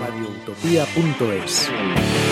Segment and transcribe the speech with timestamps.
[0.00, 2.29] radioutopía.es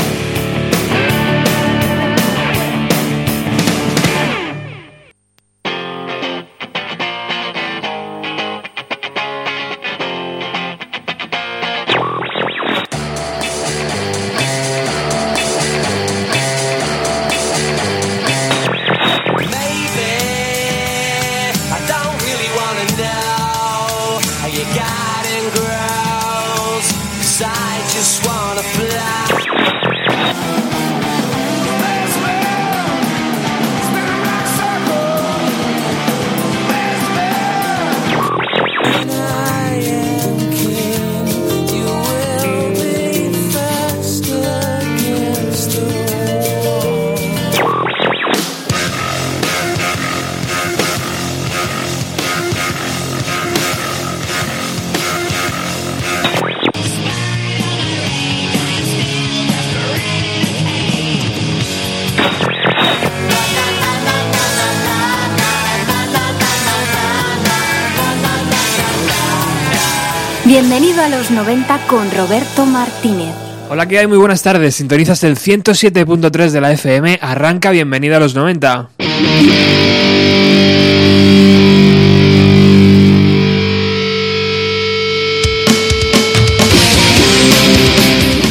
[71.11, 73.35] los 90 con Roberto Martínez.
[73.71, 74.07] Hola, ¿qué hay?
[74.07, 74.75] Muy buenas tardes.
[74.75, 77.19] Sintonizas el 107.3 de la FM.
[77.23, 78.89] Arranca, bienvenida a los 90.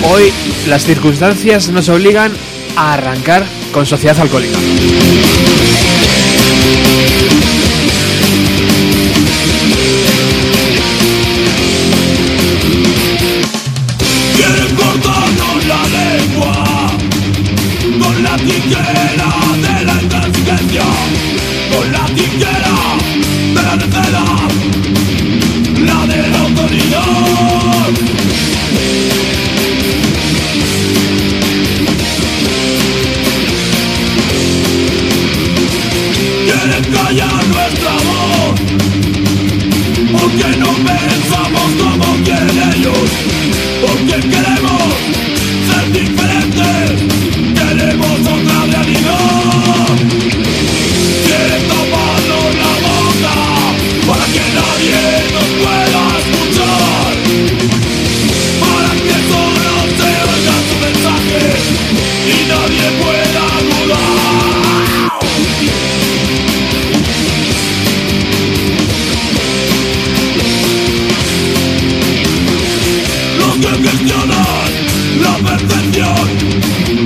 [0.10, 0.32] Hoy
[0.68, 2.32] las circunstancias nos obligan
[2.76, 4.58] a arrancar con sociedad alcohólica.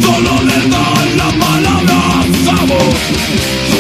[0.02, 2.00] solo le dan la palabra
[2.46, 3.71] sabor.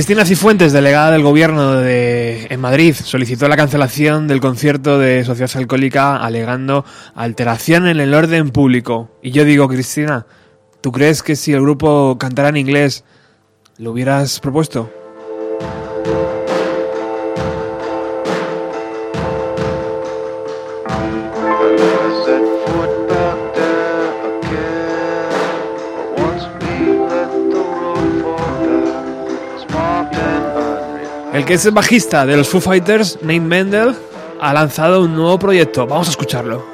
[0.00, 5.50] Cristina Cifuentes, delegada del Gobierno de, en Madrid, solicitó la cancelación del concierto de Sociedad
[5.56, 9.10] Alcohólica alegando alteración en el orden público.
[9.20, 10.24] Y yo digo, Cristina,
[10.80, 13.04] ¿tú crees que si el grupo cantara en inglés
[13.76, 14.90] lo hubieras propuesto?
[31.50, 33.96] Que es el bajista de los Foo Fighters, Nate Mendel,
[34.40, 35.84] ha lanzado un nuevo proyecto.
[35.84, 36.64] Vamos a escucharlo.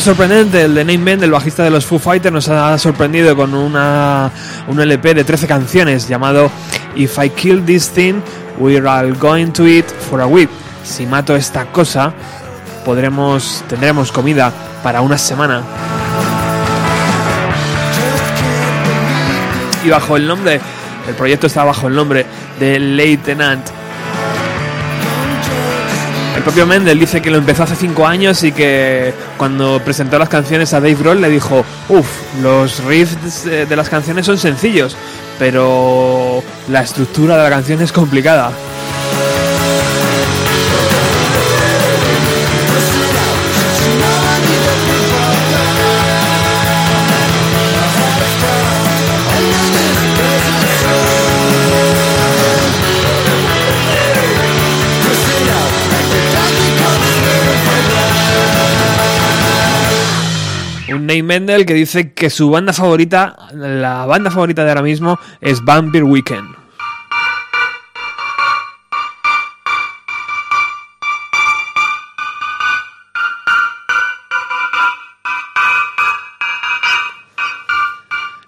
[0.00, 3.52] Sorprendente, el de Name Man, el bajista de los Foo Fighters, nos ha sorprendido con
[3.52, 4.30] una,
[4.66, 6.50] un LP de 13 canciones llamado
[6.96, 8.14] If I Kill This Thing,
[8.58, 10.48] We're All Going to Eat for a Week.
[10.82, 12.14] Si mato esta cosa,
[12.86, 14.50] podremos, tendremos comida
[14.82, 15.62] para una semana.
[19.84, 20.58] Y bajo el nombre,
[21.06, 22.24] el proyecto está bajo el nombre
[22.58, 23.82] de Lieutenant
[26.42, 30.28] el propio Mendel dice que lo empezó hace 5 años y que cuando presentó las
[30.28, 32.06] canciones a Dave Grohl le dijo, uff,
[32.40, 34.96] los riffs de las canciones son sencillos,
[35.36, 38.52] pero la estructura de la canción es complicada.
[61.32, 66.04] Mendel que dice que su banda favorita, la banda favorita de ahora mismo es Vampire
[66.04, 66.54] Weekend.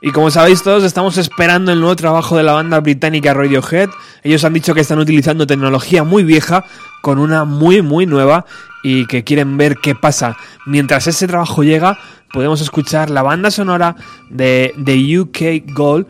[0.02, 3.88] Y como sabéis todos, estamos esperando el nuevo trabajo de la banda británica Radiohead.
[4.22, 6.66] Ellos han dicho que están utilizando tecnología muy vieja
[7.00, 8.44] con una muy muy nueva
[8.82, 10.36] y que quieren ver qué pasa.
[10.66, 11.98] Mientras ese trabajo llega,
[12.34, 13.94] podemos escuchar la banda sonora
[14.28, 16.06] de The UK Gold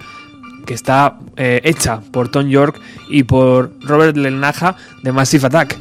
[0.64, 5.78] que está eh, hecha por Tom York y por Robert Lenaja de Massive Attack.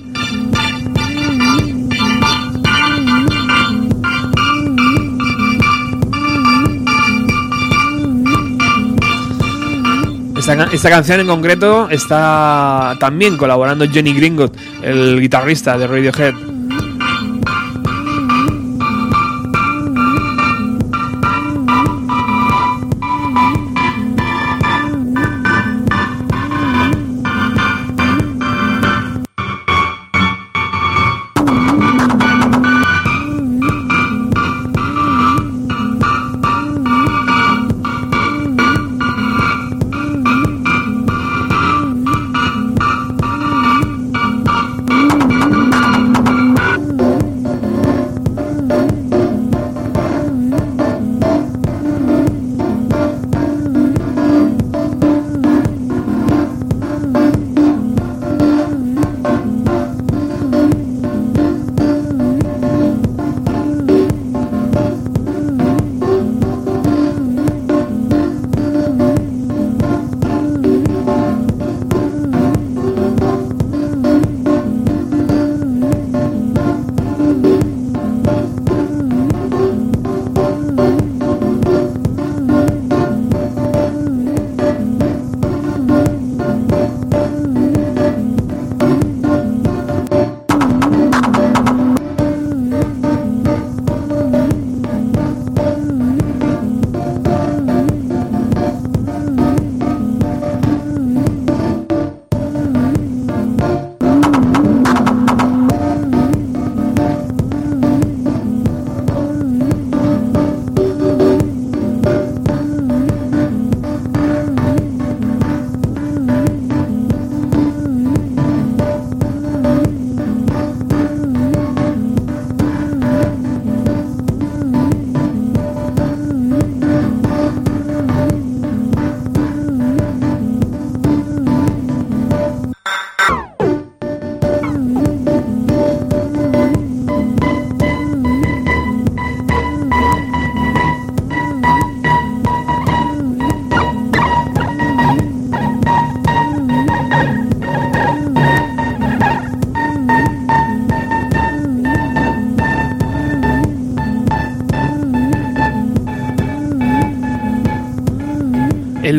[10.74, 16.53] Esta, canción en concreto está también colaborando Johnny Gringot, el guitarrista de Radiohead.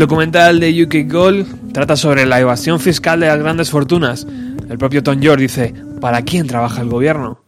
[0.05, 4.27] Documental de UK Gold trata sobre la evasión fiscal de las grandes fortunas.
[4.69, 7.44] El propio Tom George dice, ¿para quién trabaja el gobierno?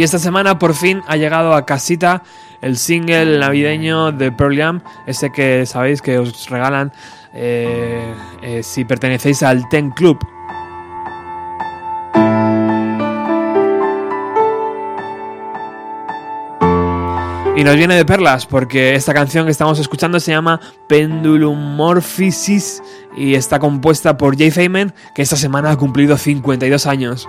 [0.00, 2.22] Y esta semana por fin ha llegado a casita
[2.62, 6.90] el single navideño de Pearl Jam, ese que sabéis que os regalan
[7.34, 10.18] eh, eh, si pertenecéis al Ten Club.
[17.54, 22.82] Y nos viene de perlas porque esta canción que estamos escuchando se llama Pendulum Morphosis
[23.18, 27.28] y está compuesta por Jay Feynman que esta semana ha cumplido 52 años.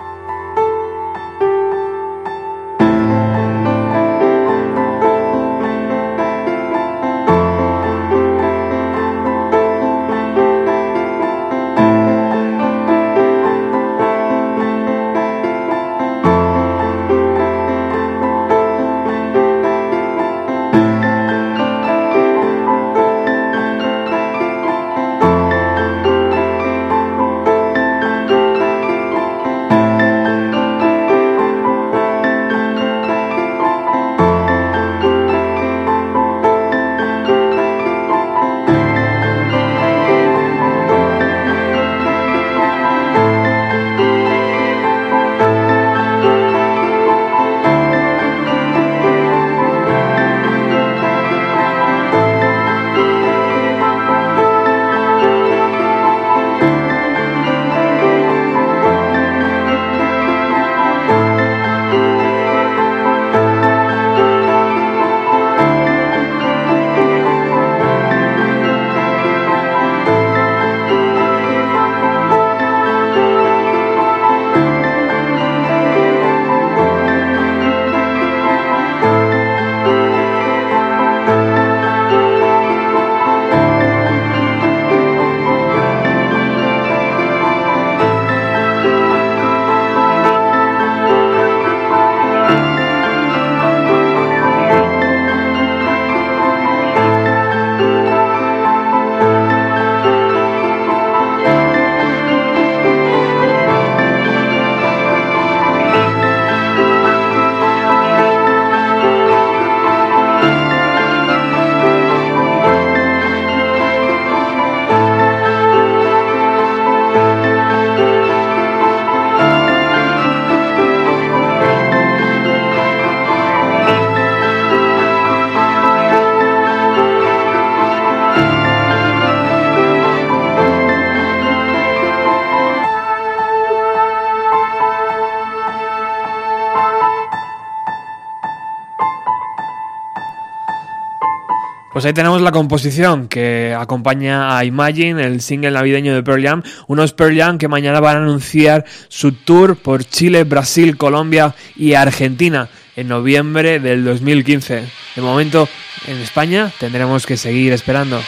[142.02, 146.62] Pues ahí tenemos la composición que acompaña a Imagine, el single navideño de Pearl Jam.
[146.88, 151.94] Unos Pearl Jam que mañana van a anunciar su tour por Chile, Brasil, Colombia y
[151.94, 154.82] Argentina en noviembre del 2015.
[155.14, 155.68] De momento,
[156.08, 158.20] en España tendremos que seguir esperando.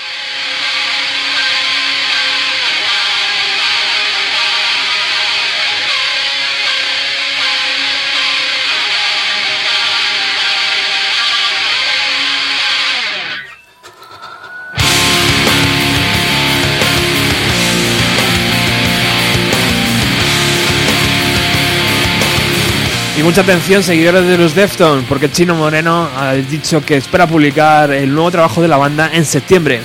[23.24, 28.12] Mucha atención, seguidores de los Deftones, porque Chino Moreno ha dicho que espera publicar el
[28.12, 29.80] nuevo trabajo de la banda en septiembre.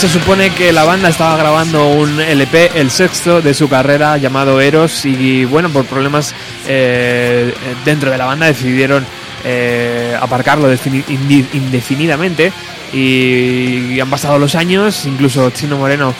[0.00, 4.58] Se supone que la banda estaba grabando un LP, el sexto de su carrera llamado
[4.58, 6.34] Eros y bueno, por problemas
[6.66, 7.52] eh,
[7.84, 9.04] dentro de la banda decidieron
[9.44, 12.50] eh, aparcarlo indefinidamente
[12.94, 16.14] y, han pasado los años, incluso Chino Moreno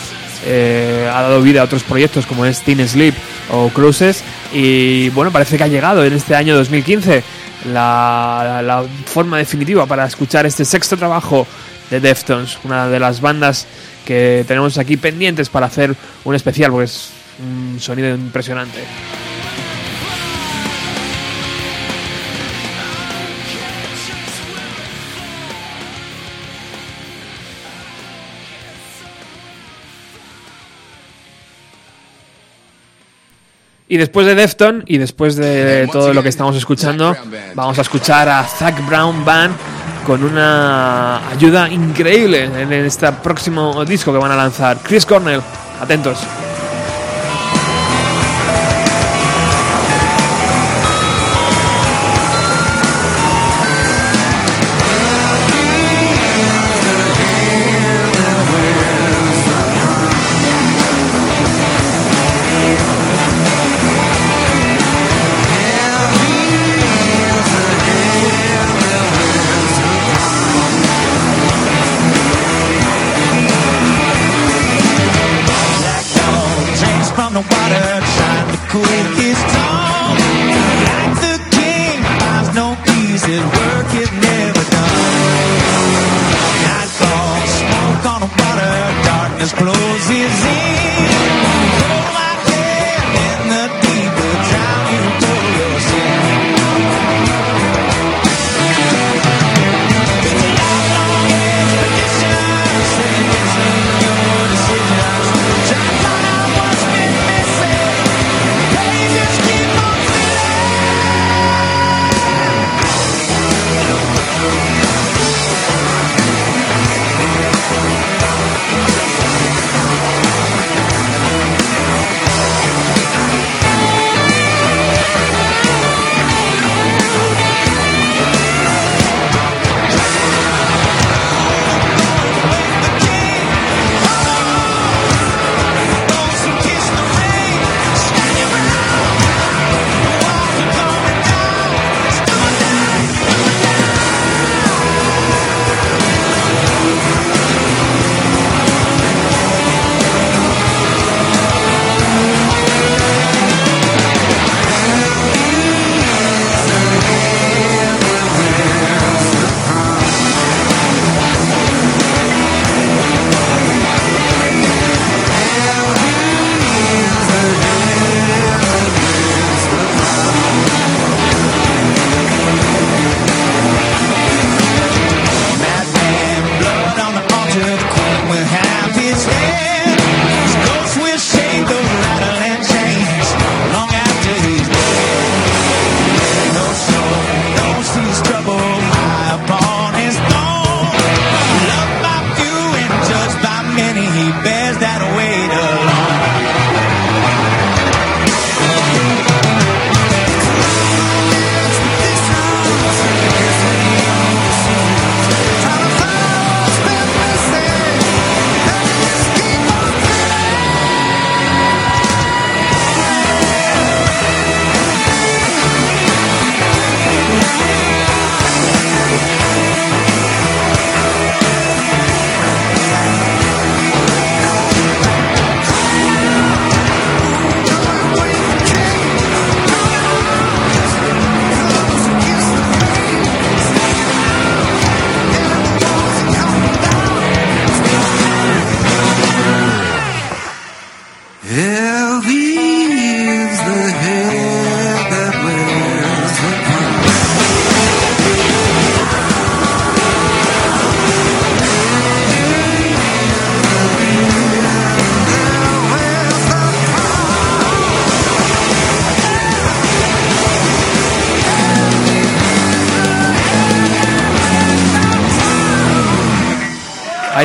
[0.45, 3.15] eh, ha dado vida a otros proyectos como es Teen Sleep
[3.51, 7.25] o Cruises y bueno, parece que ha llegado en este año 2015
[7.73, 11.47] la, la forma definitiva para escuchar este sexto trabajo
[11.91, 13.67] de Deftones, una de las bandas
[14.05, 18.81] que tenemos aquí pendientes para hacer un especial, porque es un sonido impresionante.
[33.89, 37.17] Y después de Defton y después de todo lo que estamos escuchando,
[37.57, 39.57] vamos a escuchar a Zack Brown Band
[40.11, 44.79] con una ayuda increíble en este próximo disco que van a lanzar.
[44.83, 45.41] Chris Cornell,
[45.81, 46.19] atentos.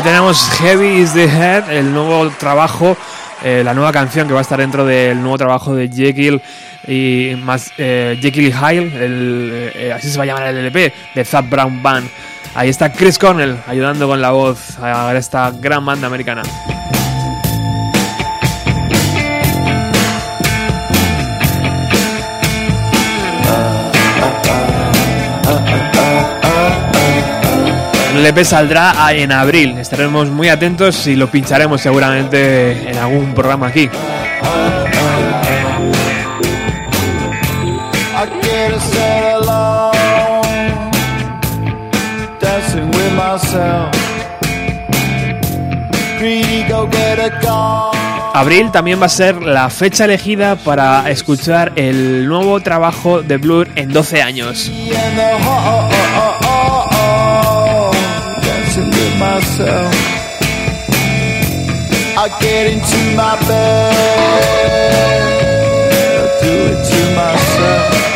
[0.05, 2.95] Tenemos Heavy is the Head, el nuevo trabajo,
[3.43, 6.39] eh, la nueva canción que va a estar dentro del nuevo trabajo de Jekyll
[6.87, 10.93] y más eh, Jekyll y Hyde, el, eh, así se va a llamar el LP
[11.15, 12.07] de Zap Brown Band.
[12.53, 16.43] Ahí está Chris Cornell ayudando con la voz a esta gran banda americana.
[28.15, 29.77] El EP saldrá en abril.
[29.77, 33.89] Estaremos muy atentos y lo pincharemos seguramente en algún programa aquí.
[48.33, 53.67] Abril también va a ser la fecha elegida para escuchar el nuevo trabajo de Blur
[53.75, 54.71] en 12 años.
[59.19, 59.93] Myself.
[62.17, 64.43] I get into my bed,
[66.21, 68.14] I do it to myself.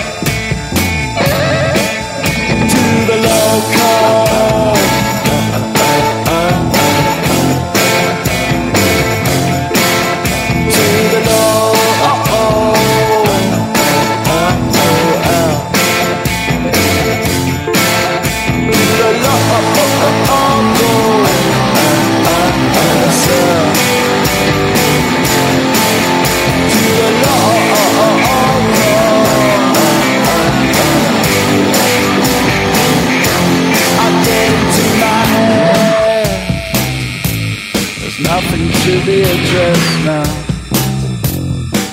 [38.83, 40.29] To be addressed now.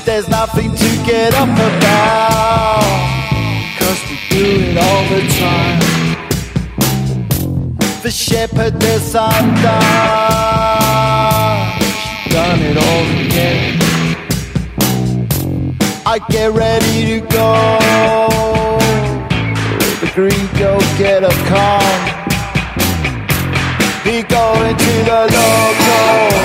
[0.04, 2.82] There's nothing to get up about,
[3.78, 5.80] cause we do it all the time.
[8.02, 9.82] The shepherdess undone,
[11.80, 13.74] she done it all again.
[16.06, 17.48] I get ready to go.
[20.00, 21.82] The green go get a car.
[24.06, 26.36] Be going to the local.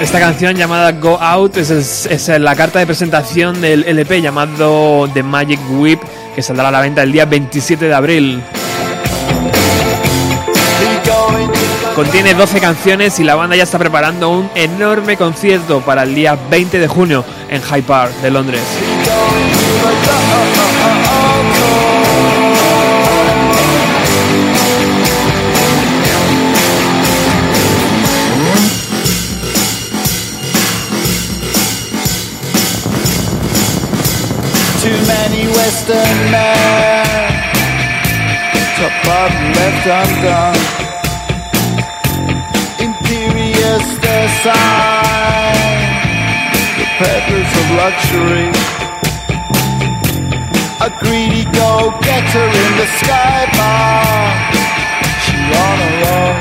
[0.00, 5.60] Esta canción llamada Go Out es, la carta de presentación del LP llamado The Magic
[5.70, 6.00] Whip
[6.34, 8.42] que saldrá a la venta el día 27 de abril.
[11.94, 16.36] Contiene 12 canciones y la banda ya está preparando un enorme concierto para el día
[16.50, 18.62] 20 de junio en Hyde Park de Londres.
[34.82, 37.30] Too many Western men.
[38.78, 40.62] Top bottom left undone.
[42.86, 45.78] Imperious design.
[46.78, 48.50] The peddlers of luxury.
[50.82, 54.34] A greedy go-getter in the sky bar.
[55.22, 56.36] She on her own.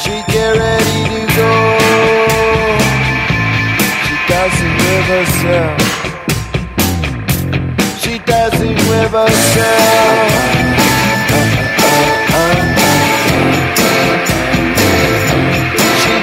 [0.00, 1.52] She get ready to go.
[4.04, 5.87] She doesn't live herself
[9.08, 9.14] She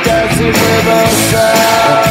[0.03, 2.04] does it ever herself.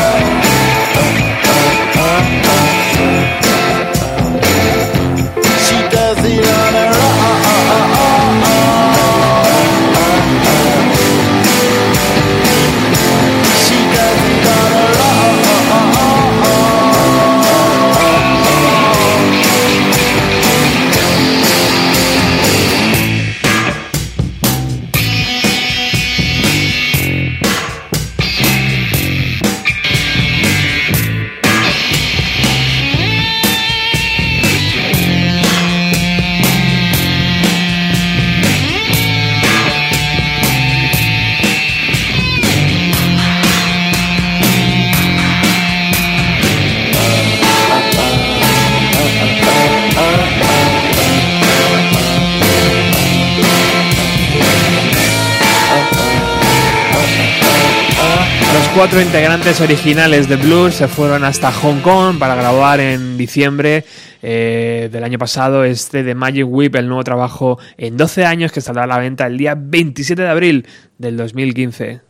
[58.74, 63.84] Cuatro integrantes originales de Blues se fueron hasta Hong Kong para grabar en diciembre
[64.20, 68.60] eh, del año pasado este de Magic Whip, el nuevo trabajo en 12 años que
[68.60, 70.66] saldrá a la venta el día 27 de abril
[70.98, 72.00] del 2015.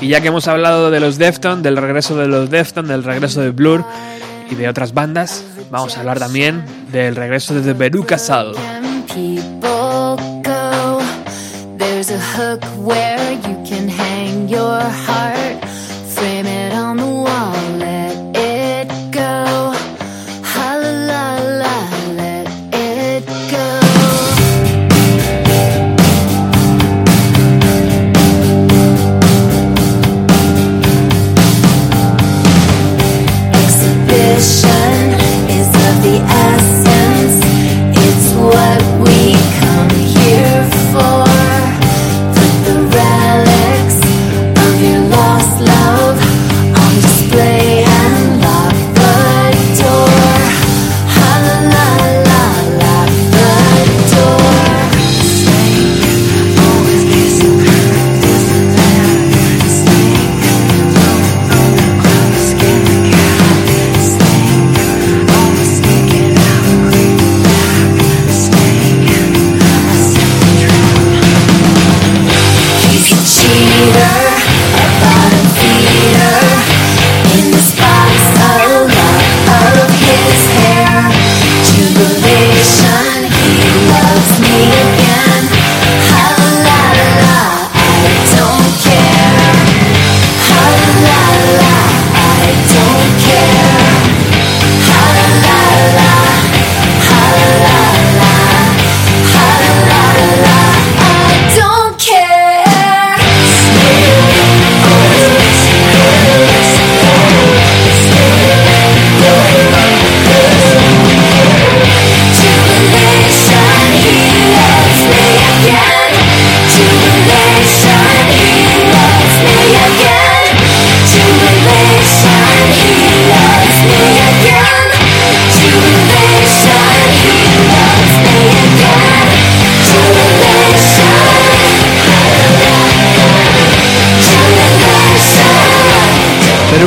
[0.00, 3.40] Y ya que hemos hablado de los Deftones, del regreso de los Deftones, del regreso
[3.42, 3.84] de Blur,
[4.50, 7.60] y de otras bandas, vamos a hablar también del regreso de
[13.42, 13.88] you can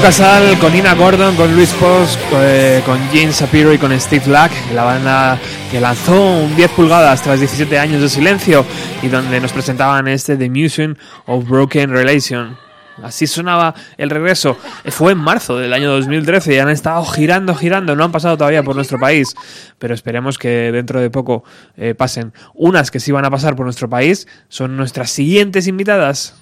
[0.01, 4.51] Casal con Nina Gordon, con Luis Post, eh, con Gene Shapiro y con Steve Lack,
[4.73, 8.65] la banda que lanzó un 10 pulgadas tras 17 años de silencio
[9.03, 10.95] y donde nos presentaban este The Museum
[11.27, 12.57] of Broken Relation.
[13.03, 14.57] Así sonaba el regreso.
[14.89, 17.95] Fue en marzo del año 2013 y han estado girando, girando.
[17.95, 19.35] No han pasado todavía por nuestro país,
[19.77, 21.43] pero esperemos que dentro de poco
[21.77, 22.33] eh, pasen.
[22.55, 26.35] Unas que sí van a pasar por nuestro país son nuestras siguientes invitadas.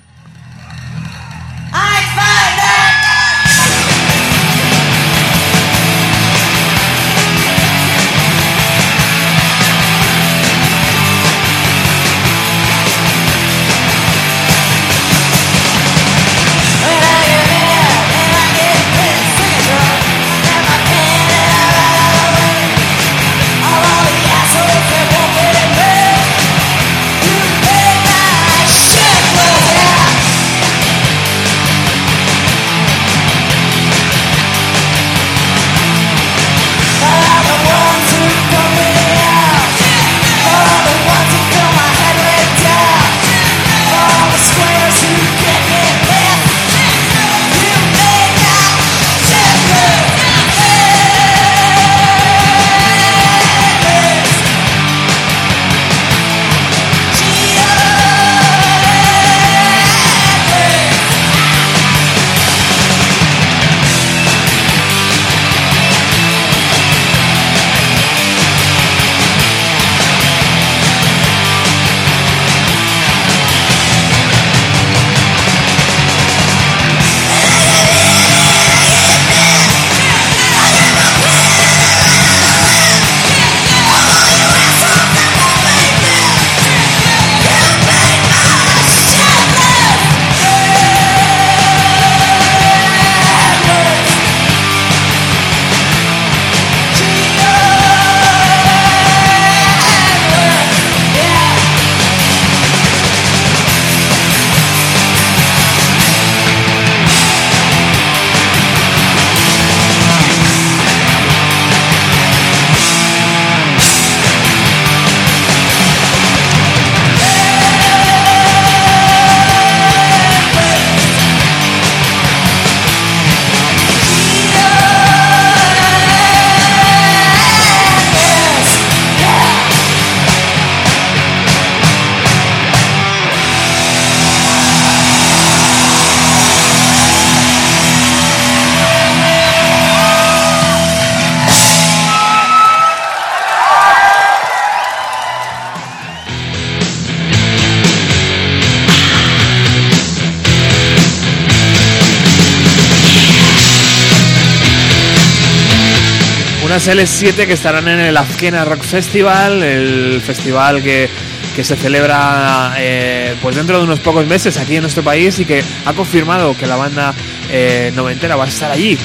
[156.89, 161.07] L7 que estarán en el Azkena Rock Festival, el festival que,
[161.55, 165.45] que se celebra eh, pues dentro de unos pocos meses aquí en nuestro país y
[165.45, 167.13] que ha confirmado que la banda
[167.51, 168.97] eh, noventera va a estar allí.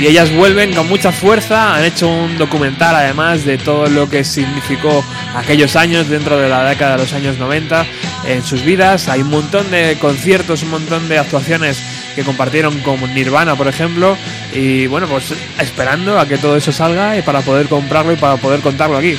[0.00, 4.22] y ellas vuelven con mucha fuerza, han hecho un documental además de todo lo que
[4.22, 5.04] significó
[5.34, 7.84] aquellos años dentro de la década de los años 90
[8.28, 11.82] en sus vidas, hay un montón de conciertos, un montón de actuaciones
[12.14, 14.16] que compartieron con Nirvana por ejemplo
[14.52, 18.36] y bueno pues esperando a que todo eso salga y para poder comprarlo y para
[18.36, 19.16] poder contarlo aquí.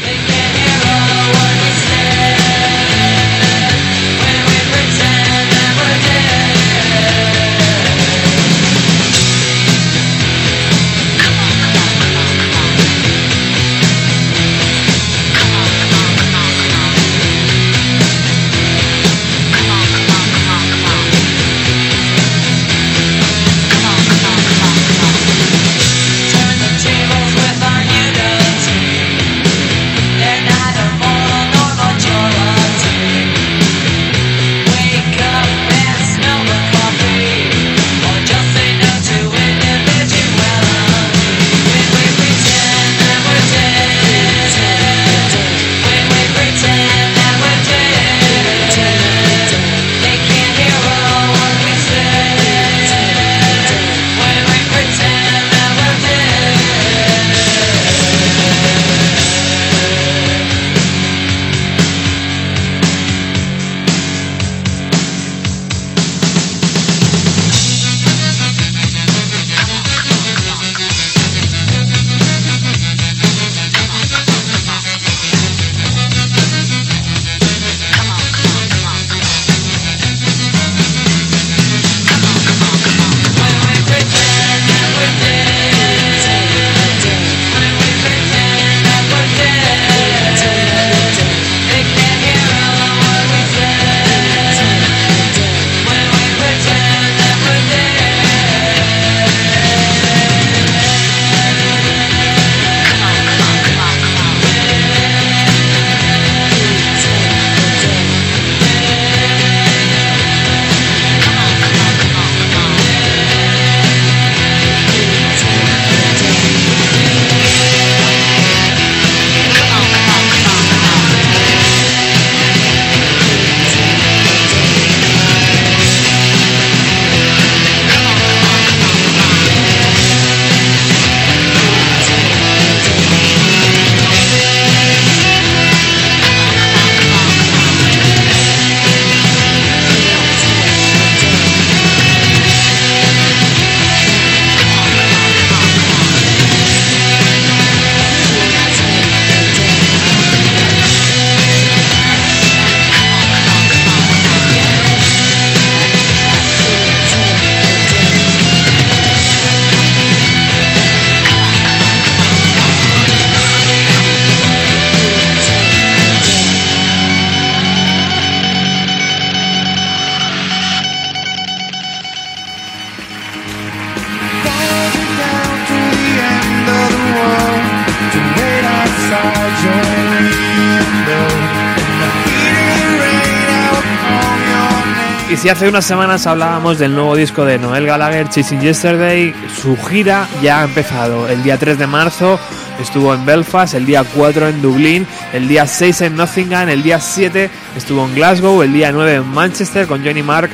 [185.40, 190.28] Si hace unas semanas hablábamos del nuevo disco de Noel Gallagher, Chasing Yesterday, su gira
[190.42, 191.30] ya ha empezado.
[191.30, 192.38] El día 3 de marzo
[192.78, 197.00] estuvo en Belfast, el día 4 en Dublín, el día 6 en Nottingham, el día
[197.00, 200.50] 7 estuvo en Glasgow, el día 9 en Manchester con Johnny Mark,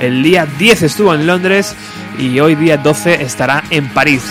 [0.00, 1.76] el día 10 estuvo en Londres
[2.18, 4.24] y hoy día 12 estará en París.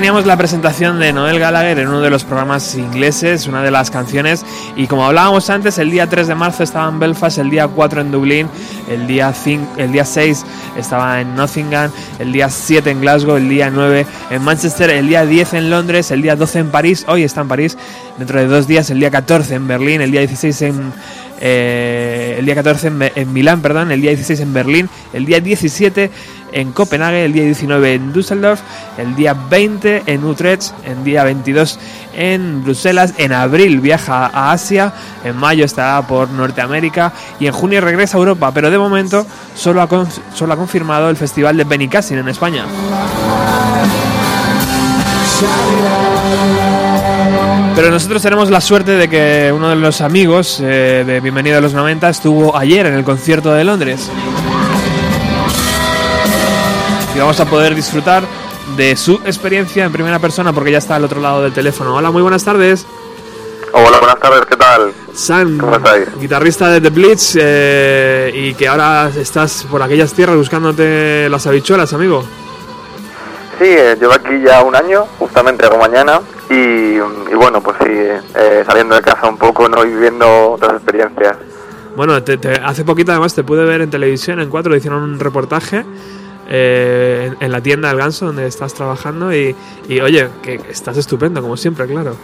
[0.00, 3.90] Teníamos la presentación de Noel Gallagher en uno de los programas ingleses, una de las
[3.90, 4.46] canciones.
[4.74, 8.00] Y como hablábamos antes, el día 3 de marzo estaba en Belfast, el día 4
[8.00, 8.48] en Dublín,
[8.88, 10.46] el día, 5, el día 6
[10.78, 15.26] estaba en Nottingham, el día 7 en Glasgow, el día 9 en Manchester, el día
[15.26, 17.76] 10 en Londres, el día 12 en París, hoy está en París,
[18.16, 20.92] dentro de dos días, el día 14 en Berlín, el día 16 en
[21.42, 25.40] eh, el día 14 en, en Milán, perdón, el día 16 en Berlín, el día
[25.40, 26.10] 17
[26.52, 28.60] en Copenhague, el día 19 en Düsseldorf,
[28.98, 31.78] el día 20 en Utrecht, el día 22
[32.14, 34.92] en Bruselas, en abril viaja a Asia,
[35.24, 39.82] en mayo estará por Norteamérica y en junio regresa a Europa, pero de momento solo
[39.82, 39.88] ha,
[40.34, 42.64] solo ha confirmado el festival de Benicassin en España.
[47.74, 51.60] Pero nosotros tenemos la suerte de que uno de los amigos eh, de Bienvenido a
[51.60, 54.10] los 90 estuvo ayer en el concierto de Londres.
[57.14, 58.22] Y vamos a poder disfrutar
[58.76, 61.94] de su experiencia en primera persona porque ya está al otro lado del teléfono.
[61.96, 62.86] Hola, muy buenas tardes.
[63.72, 64.92] Hola, buenas tardes, ¿qué tal?
[65.14, 65.58] Sam,
[66.18, 71.92] guitarrista de The Blitz eh, y que ahora estás por aquellas tierras buscándote las habichuelas,
[71.92, 72.24] amigo.
[73.58, 77.90] Sí, eh, llevo aquí ya un año, justamente hago mañana, y, y bueno, pues sí,
[77.90, 79.84] eh, saliendo de casa un poco, ¿no?
[79.84, 81.36] Y viviendo otras experiencias.
[81.94, 85.20] Bueno, te- te- hace poquito además te pude ver en televisión, en cuatro, hicieron un
[85.20, 85.84] reportaje
[86.50, 89.54] eh, en, en la tienda del ganso donde estás trabajando y,
[89.88, 92.14] y, oye, que estás estupendo, como siempre, claro.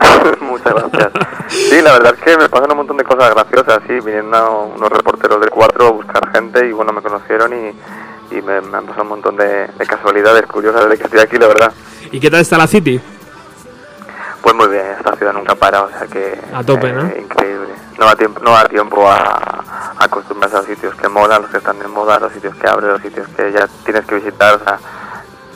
[0.40, 1.12] Muchas gracias.
[1.48, 4.90] Sí, la verdad es que me pasan un montón de cosas graciosas, sí, vinieron unos
[4.90, 8.84] reporteros del 4 a buscar gente y bueno, me conocieron y, y me, me han
[8.84, 11.72] pasado un montón de, de casualidades curiosas de que estoy aquí, la verdad.
[12.10, 13.00] ¿Y qué tal está la City?
[14.48, 16.32] Pues muy bien, esta ciudad nunca para, o sea que...
[16.32, 17.02] eh, A tope, ¿no?
[17.04, 17.68] Increíble.
[17.98, 21.50] No da tiempo, no da tiempo a, a acostumbrarse a los sitios que molan, los
[21.50, 24.54] que están de moda, los sitios que abren, los sitios que ya tienes que visitar,
[24.54, 24.78] o sea...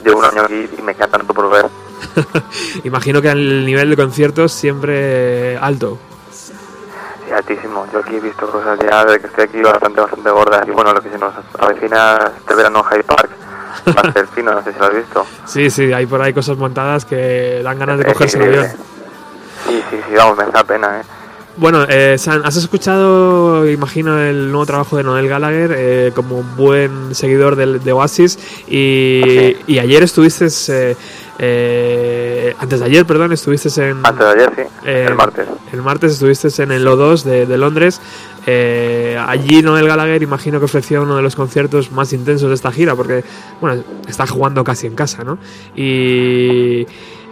[0.05, 1.65] Llevo un año aquí y me queda tanto por ver.
[2.83, 5.97] Imagino que el nivel de conciertos siempre alto.
[6.31, 6.51] Sí,
[7.35, 7.87] altísimo.
[7.91, 10.67] Yo aquí he visto cosas ya desde que estoy aquí bastante, bastante gordas.
[10.67, 13.29] Y bueno, lo que se nos avecina este verano en Hyde Park
[14.13, 15.25] ser fino, no sé si lo has visto.
[15.45, 18.67] Sí, sí, hay por ahí cosas montadas que dan ganas de cogerse el avión.
[19.67, 21.03] Sí, sí, sí, vamos, me da pena, ¿eh?
[21.55, 27.13] Bueno, eh, San, has escuchado, imagino, el nuevo trabajo de Noel Gallagher eh, como buen
[27.13, 29.57] seguidor del- de, Oasis y, Sí.
[29.67, 30.95] y ayer estuviste, eh,
[31.39, 34.05] eh, antes de ayer, perdón, estuviste en...
[34.05, 35.47] Antes de ayer, sí, eh, el martes.
[35.71, 37.99] El martes estuviste en el O2 de, de Londres.
[38.45, 42.71] Eh, allí Noel Gallagher imagino que ofreció uno de los conciertos más intensos de esta
[42.71, 43.23] gira porque,
[43.61, 45.37] bueno, está jugando casi en casa, ¿no?
[45.75, 46.85] Y,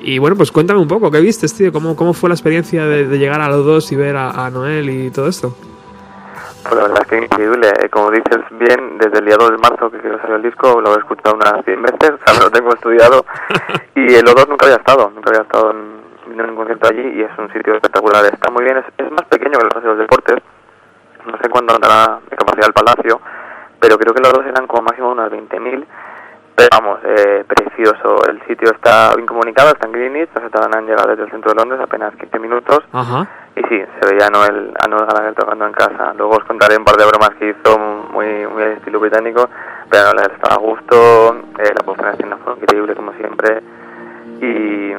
[0.04, 1.72] Y bueno, pues cuéntame un poco, ¿qué viste, tío?
[1.72, 4.50] ¿Cómo, cómo fue la experiencia de, de llegar a los dos y ver a, a
[4.50, 5.56] Noel y todo esto?
[6.64, 7.68] Pues la verdad es que increíble.
[7.82, 10.96] Eh, Como dices bien, desde el día 2 de marzo que salió el disco, lo
[10.96, 13.26] he escuchado unas 100 veces, o sea, lo tengo estudiado.
[13.96, 16.02] Y el O2 nunca había estado, nunca había estado en,
[16.32, 18.26] en ningún concierto allí y es un sitio espectacular.
[18.26, 20.38] Está muy bien, es, es más pequeño que el Paseo de los Deportes.
[21.26, 23.22] No sé cuándo andará de capacidad el Palacio,
[23.80, 25.86] pero creo que los dos eran como máximo unos 20.000.
[26.56, 28.26] Pero vamos, eh, precioso.
[28.28, 31.60] El sitio está bien comunicado, está en Greenwich, nosotros han llegado desde el centro de
[31.60, 32.80] Londres apenas 15 minutos.
[32.92, 33.28] Ajá.
[33.56, 36.14] Y sí, se veía a Noel, a Noel Gallagher tocando en casa.
[36.18, 39.50] Luego os contaré un par de bromas que hizo muy, muy estilo británico,
[39.90, 43.62] pero Noel estaba a gusto, eh, la puesta en escena fue increíble como siempre.
[44.40, 44.94] Y,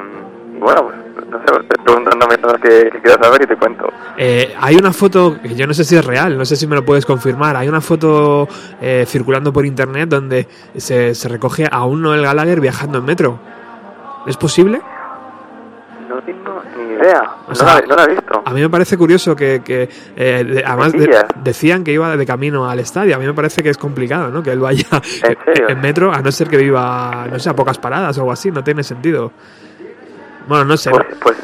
[0.59, 3.89] bueno, pues no sé, pues, preguntándome cosas que, que quieras saber y te cuento.
[4.17, 6.75] Eh, hay una foto, que yo no sé si es real, no sé si me
[6.75, 7.55] lo puedes confirmar.
[7.57, 8.47] Hay una foto
[8.79, 10.47] eh, circulando por internet donde
[10.77, 13.39] se, se recoge a un Noel Gallagher viajando en metro.
[14.27, 14.79] ¿Es posible?
[16.93, 18.41] Ni idea, O no, sea, la, no la he visto.
[18.45, 22.25] A mí me parece curioso que, que, eh, de- además de- decían que iba de
[22.25, 23.15] camino al estadio.
[23.15, 24.41] A mí me parece que es complicado, ¿no?
[24.43, 24.85] Que él vaya
[25.69, 28.51] ¿En metro, a no ser que viva, no sé, a pocas paradas o algo así.
[28.51, 29.31] No tiene sentido.
[30.47, 30.89] Bueno, no sé.
[30.91, 31.37] Pues, pues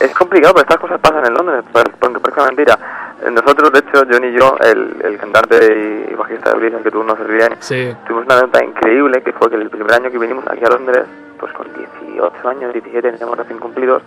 [0.00, 2.78] es complicado, pero estas cosas pasan en Londres, pues, porque parece mentira.
[3.30, 7.04] Nosotros, de hecho, John y yo, el, el cantante y bajista de Blizzard que tú
[7.04, 7.16] no
[7.60, 7.94] Sí.
[8.06, 11.04] tuvimos una anécdota increíble que fue que el primer año que vinimos aquí a Londres,
[11.38, 14.02] pues con 18 años, 17, teníamos recién cumplidos,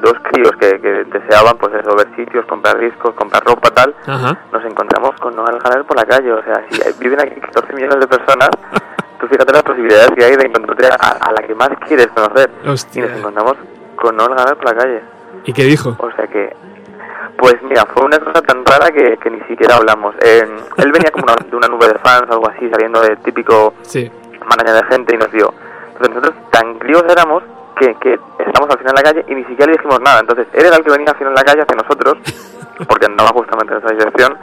[0.00, 4.36] dos críos que, que deseaban pues eso, ver sitios, comprar discos, comprar ropa, tal, Ajá.
[4.52, 8.00] nos encontramos con Noel Gallagher por la calle, o sea, si viven aquí 14 millones
[8.00, 8.50] de personas,
[9.20, 12.50] tú fíjate las posibilidades que hay de encontrarte a, a la que más quieres conocer.
[12.66, 13.04] Hostia.
[13.04, 13.54] Y nos encontramos
[13.96, 15.02] con Noel Gallagher por la calle.
[15.44, 15.94] ¿Y qué dijo?
[15.98, 16.54] O sea que,
[17.38, 20.14] pues mira, fue una cosa tan rara que, que ni siquiera hablamos.
[20.22, 20.42] Eh,
[20.78, 24.10] él venía como una- de una nube de fans, algo así, saliendo de típico Sí.
[24.46, 25.52] maraña de gente y nos dio.
[25.92, 27.42] Entonces nosotros tan críos éramos
[27.76, 30.20] que, que estamos al final en la calle y ni siquiera le dijimos nada.
[30.20, 32.18] Entonces él era el que venía al final en la calle hacia nosotros,
[32.88, 34.38] porque andaba justamente en esa dirección.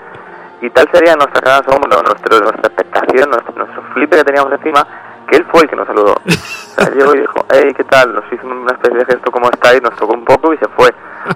[0.61, 4.51] Y tal sería nuestra cara de asombro, nuestro, nuestra expectación, nuestro, nuestro flipe que teníamos
[4.53, 4.85] encima,
[5.27, 6.15] que él fue el que nos saludó.
[6.71, 8.15] O sea, llegó y dijo, hey, ¿qué tal?
[8.15, 9.81] Nos hizo una especie de gesto, ¿cómo estáis?
[9.81, 10.89] Nos tocó un poco y se fue.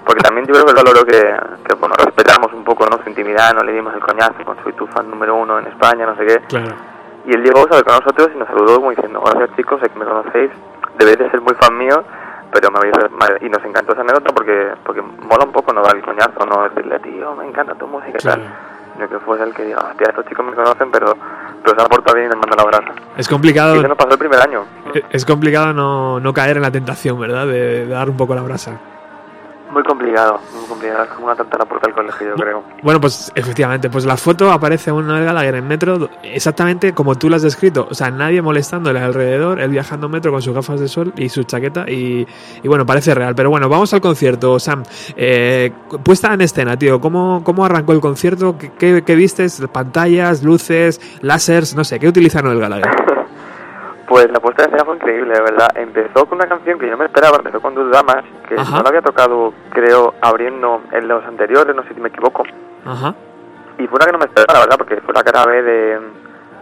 [0.04, 1.20] Porque también yo creo que él valoró que,
[1.62, 2.98] que bueno, respetamos un poco ¿no?
[3.02, 6.06] su intimidad, no le dimos el coñazo con soy tu fan número uno en España,
[6.06, 6.38] no sé qué.
[6.48, 6.74] Claro.
[7.26, 7.82] Y él llegó ¿sabes?
[7.82, 10.50] con nosotros y nos saludó como diciendo, gracias chicos, sé que me conocéis,
[10.98, 12.02] debéis de ser muy fan mío,
[12.52, 12.94] pero me habéis...
[13.12, 16.44] me- Y nos encantó esa anécdota porque porque mola un poco no dar el coñazo,
[16.46, 18.42] no decirle, tío, me encanta tu música y tal.
[18.98, 21.14] Yo que fuese el que diga, hostia, estos chicos me conocen, pero,
[21.62, 22.92] pero se ha portado bien y les mando la abrazo.
[23.18, 23.74] Es complicado.
[23.74, 24.64] Y eso nos pasó el primer año.
[25.10, 27.46] Es complicado no, no caer en la tentación, ¿verdad?
[27.46, 28.78] De, de dar un poco la brasa.
[29.70, 31.04] Muy complicado, muy complicado.
[31.04, 32.64] Es como una tanta la puerta del colegio, yo creo.
[32.82, 37.28] Bueno, pues efectivamente, pues la foto aparece un Noel Gallagher en metro exactamente como tú
[37.28, 37.88] lo has descrito.
[37.90, 41.28] O sea, nadie molestándole alrededor, él viajando en metro con sus gafas de sol y
[41.28, 42.26] su chaqueta y,
[42.62, 43.34] y bueno, parece real.
[43.34, 44.84] Pero bueno, vamos al concierto, Sam.
[45.16, 48.56] Eh, puesta en escena, tío, ¿cómo, cómo arrancó el concierto?
[48.58, 49.62] ¿Qué, qué, qué vistes?
[49.72, 51.74] ¿Pantallas, luces, lásers?
[51.74, 52.90] No sé, ¿qué utiliza Noel Gallagher?
[54.08, 55.68] Pues la puesta de escena fue increíble, de verdad.
[55.74, 58.76] Empezó con una canción que yo me esperaba, empezó con Dos Damas, que Ajá.
[58.76, 62.44] no la había tocado, creo, abriendo en los anteriores, no sé si me equivoco.
[62.84, 63.14] Ajá.
[63.78, 66.00] Y fue una que no me esperaba, la verdad, porque fue la cara B de,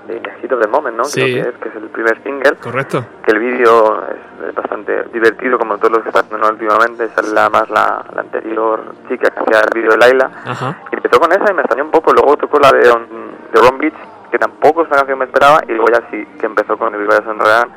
[0.09, 1.05] de The Hit of the Moment, ¿no?
[1.05, 1.21] Sí.
[1.21, 2.55] Que es, que es el primer single.
[2.57, 3.05] Correcto.
[3.25, 7.05] Que el vídeo es, bastante divertido, como todos los que están haciendo últimamente.
[7.05, 10.31] Es la más la, la anterior chica que hacía el vídeo de Laila.
[10.47, 10.79] Ajá.
[10.91, 12.13] Y empezó con esa y me extrañó un poco.
[12.13, 13.07] Luego tocó la de, On-
[13.53, 13.95] de Ron Beach,
[14.35, 15.61] que tampoco es una canción que me esperaba.
[15.69, 17.69] Y luego ya sí que empezó con el Vaya Sonrean,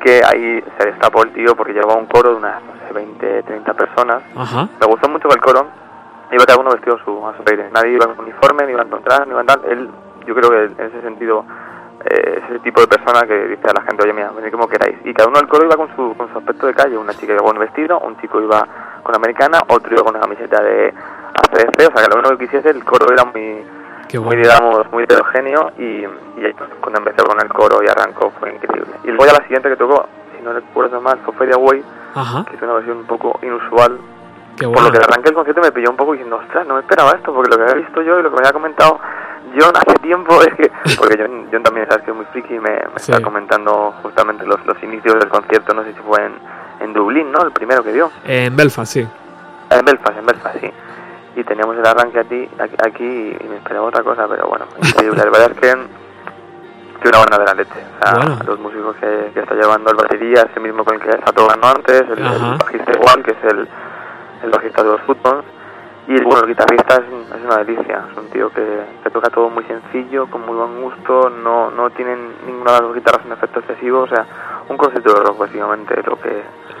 [0.00, 3.42] que ahí se destapó el tío porque llevaba un coro de unas, no sé, 20,
[3.42, 4.22] 30 personas.
[4.36, 4.68] Ajá.
[4.80, 5.66] Me gustó mucho el coro.
[6.30, 7.70] Iba cada uno vestido a su, a su aire.
[7.72, 9.60] Nadie iba con uniforme, ni iba en contras, ni iba tal.
[9.68, 9.90] Él,
[10.26, 11.44] yo creo que en ese sentido,
[12.04, 14.68] eh, es ese tipo de persona que dice a la gente, oye, mira, venid como
[14.68, 14.96] queráis.
[15.04, 16.96] Y cada uno del coro iba con su, con su aspecto de calle.
[16.96, 18.64] Una chica iba con un vestido, un chico iba
[19.02, 20.94] con americana, otro iba con una camiseta de
[21.34, 21.78] ACDC.
[21.78, 23.64] O sea, que lo único que quisiese, el coro era muy,
[24.08, 25.72] Qué muy digamos, muy heterogéneo.
[25.78, 28.92] Y, y cuando empezó con el coro y arrancó fue increíble.
[29.04, 30.06] Y luego ya la siguiente que tocó,
[30.36, 31.84] si no recuerdo mal, fue Feria Way,
[32.14, 32.44] Ajá.
[32.48, 33.98] que es una versión un poco inusual
[34.56, 36.80] Qué por lo que arranqué el concierto me pilló un poco diciendo, ostras, no me
[36.80, 38.98] esperaba esto, porque lo que había visto yo y lo que me había comentado
[39.58, 42.58] John hace tiempo es que, porque John, John también sabes que es muy friki y
[42.58, 43.12] me, me Sí.
[43.12, 46.32] estaba comentando justamente los, los inicios del concierto, no sé si fue en,
[46.80, 47.42] en Dublín, ¿no?
[47.42, 48.10] El primero que dio.
[48.24, 49.08] En Belfast, sí.
[49.70, 50.70] En Belfast, en Belfast, sí.
[51.38, 55.18] Y teníamos el arranque aquí, aquí, aquí y me esperaba otra cosa, pero bueno, increíble.
[55.18, 55.68] La verdad es que,
[57.00, 57.78] que una buena de la leche.
[57.78, 58.38] O sea, Bueno.
[58.44, 61.68] los músicos que, que está llevando el batería, ese mismo con el que está tocando
[61.68, 63.68] antes, el, bajista igual, que es el,
[64.42, 65.44] el bajista de los Footballs.
[66.08, 68.64] Y bueno, el guitarrista es, es una delicia, es un tío que,
[69.04, 72.80] que toca todo muy sencillo, con muy buen gusto, no, no tienen ninguna de las
[72.88, 74.24] dos guitarras un efecto excesivo, o sea,
[74.70, 76.30] un concierto de rock básicamente lo que,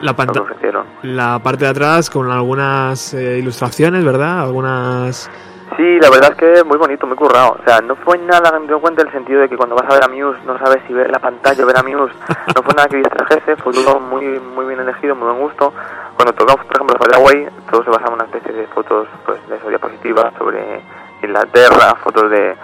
[0.00, 0.86] lo que panta- ofrecieron.
[1.02, 4.40] la parte de atrás con algunas eh, ilustraciones, ¿verdad?
[4.40, 5.30] Algunas...
[5.76, 7.56] Sí, la verdad es que es muy bonito, muy currado.
[7.60, 9.76] O sea, no fue nada que me dio cuenta en el sentido de que cuando
[9.76, 12.14] vas a ver a Muse no sabes si ver la pantalla o ver a Muse.
[12.56, 15.72] No fue nada que distrajese, fue todo muy muy bien elegido, muy buen gusto.
[16.16, 19.56] Cuando tocamos, por ejemplo, Away, todo se basaba en una especie de fotos pues, de
[19.56, 20.82] esas diapositivas sobre
[21.22, 22.56] Inglaterra, fotos de,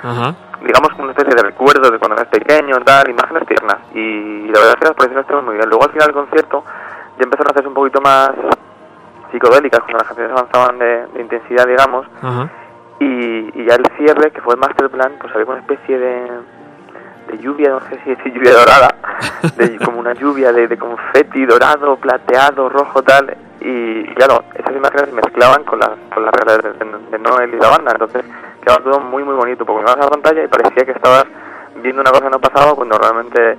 [0.63, 3.77] digamos, una especie de recuerdo de cuando eras pequeño, tal, imágenes tiernas.
[3.95, 5.69] Y la verdad es que las proyecciones estuvieron muy bien.
[5.69, 6.65] Luego al final del concierto
[7.19, 8.31] ya empezaron a hacerse un poquito más
[9.31, 12.07] psicodélicas, cuando las canciones avanzaban de, de intensidad, digamos.
[13.01, 16.31] Y, y ya el cierre, que fue el master plan, pues había una especie de,
[17.29, 18.95] de lluvia, no sé si decir lluvia dorada,
[19.57, 23.37] de, como una lluvia de, de confeti dorado, plateado, rojo, tal.
[23.61, 27.19] Y, y claro, esas imágenes se mezclaban con las con las reglas de, de- de
[27.19, 28.23] Noel y la banda, entonces
[28.63, 31.25] quedaba todo muy, muy bonito, porque a la pantalla y parecía que estabas
[31.83, 33.59] viendo una cosa que no pasaba cuando realmente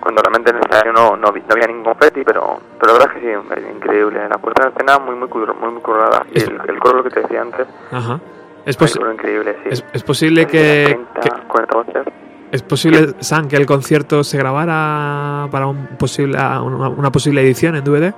[0.00, 2.98] cuando realmente en el escenario no, no, vi- no había ningún confeti, pero, pero la
[2.98, 4.28] verdad es que sí, es increíble.
[4.28, 6.24] La puesta de escena muy, muy, muy, muy currada.
[6.32, 8.18] Y el, el coro, lo que te decía antes, Ajá.
[8.66, 9.68] Es, posi- increíble, sí.
[9.70, 10.84] es, es posible que,
[11.14, 12.06] 30, que- 40 voces.
[12.52, 17.74] es posible San que el concierto se grabara para un posible una, una posible edición
[17.76, 18.14] en DVD.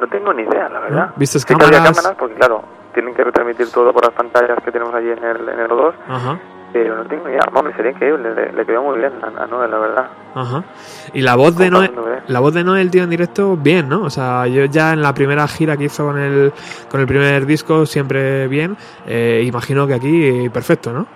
[0.00, 1.06] No tengo ni idea, la verdad.
[1.08, 1.12] ¿No?
[1.16, 1.96] ¿Vistes Sí que había cámaras?
[1.96, 2.62] cámaras, porque claro,
[2.94, 5.92] tienen que retransmitir todo por las pantallas que tenemos allí en el, en el O2,
[6.08, 6.38] Ajá.
[6.72, 7.40] Pero no tengo idea.
[7.52, 10.06] Hombre, sería increíble, le, le quedó muy bien a, a Noel, la verdad.
[10.34, 10.64] Ajá.
[11.12, 11.92] Y la voz de Noel,
[12.26, 14.02] la voz de Noel, tío, en directo, bien, ¿no?
[14.02, 16.52] O sea, yo ya en la primera gira que hizo con el,
[16.90, 18.76] con el primer disco, siempre bien.
[19.06, 21.06] Eh, imagino que aquí, eh, perfecto, ¿no?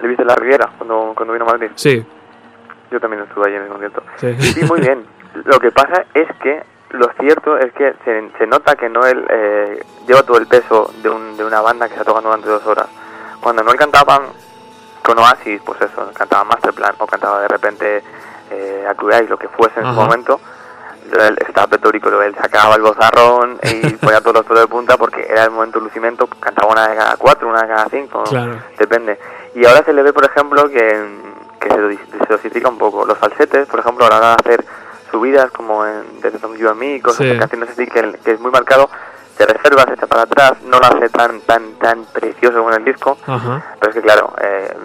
[0.00, 1.70] Le viste la Riviera cuando, cuando vino a Madrid.
[1.74, 2.04] Sí,
[2.90, 4.02] Yo también estuve allí en el concierto.
[4.16, 4.34] sí.
[4.40, 5.04] Sí, muy bien.
[5.44, 9.82] Lo que pasa es que lo cierto es que se, se nota que Noel eh,
[10.06, 12.86] lleva todo el peso de, un, de una banda que está tocando durante dos horas.
[13.40, 14.20] Cuando Noel cantaba
[15.08, 18.02] con Oasis, pues eso, cantaba Masterplan o cantaba de repente
[18.50, 20.40] eh, Acudai, lo que fuese en su momento,
[21.12, 25.26] él estaba pletórico, él sacaba el bozarrón y ponía todos los pelos de punta porque
[25.28, 28.58] era el momento de lucimiento, cantaba una de cada cuatro, una de cada cinco, Claro.
[28.78, 29.18] depende.
[29.54, 31.06] Y ahora se le ve, por ejemplo, que,
[31.58, 33.06] que se, dosifica- un poco.
[33.06, 34.64] Los falsetes, por ejemplo, ahora van a hacer
[35.10, 37.26] subidas como en Desde From You and Me, cosas
[39.27, 39.27] Sí.
[43.26, 43.64] Ajá.
[43.78, 44.76] pero es que claro, eh,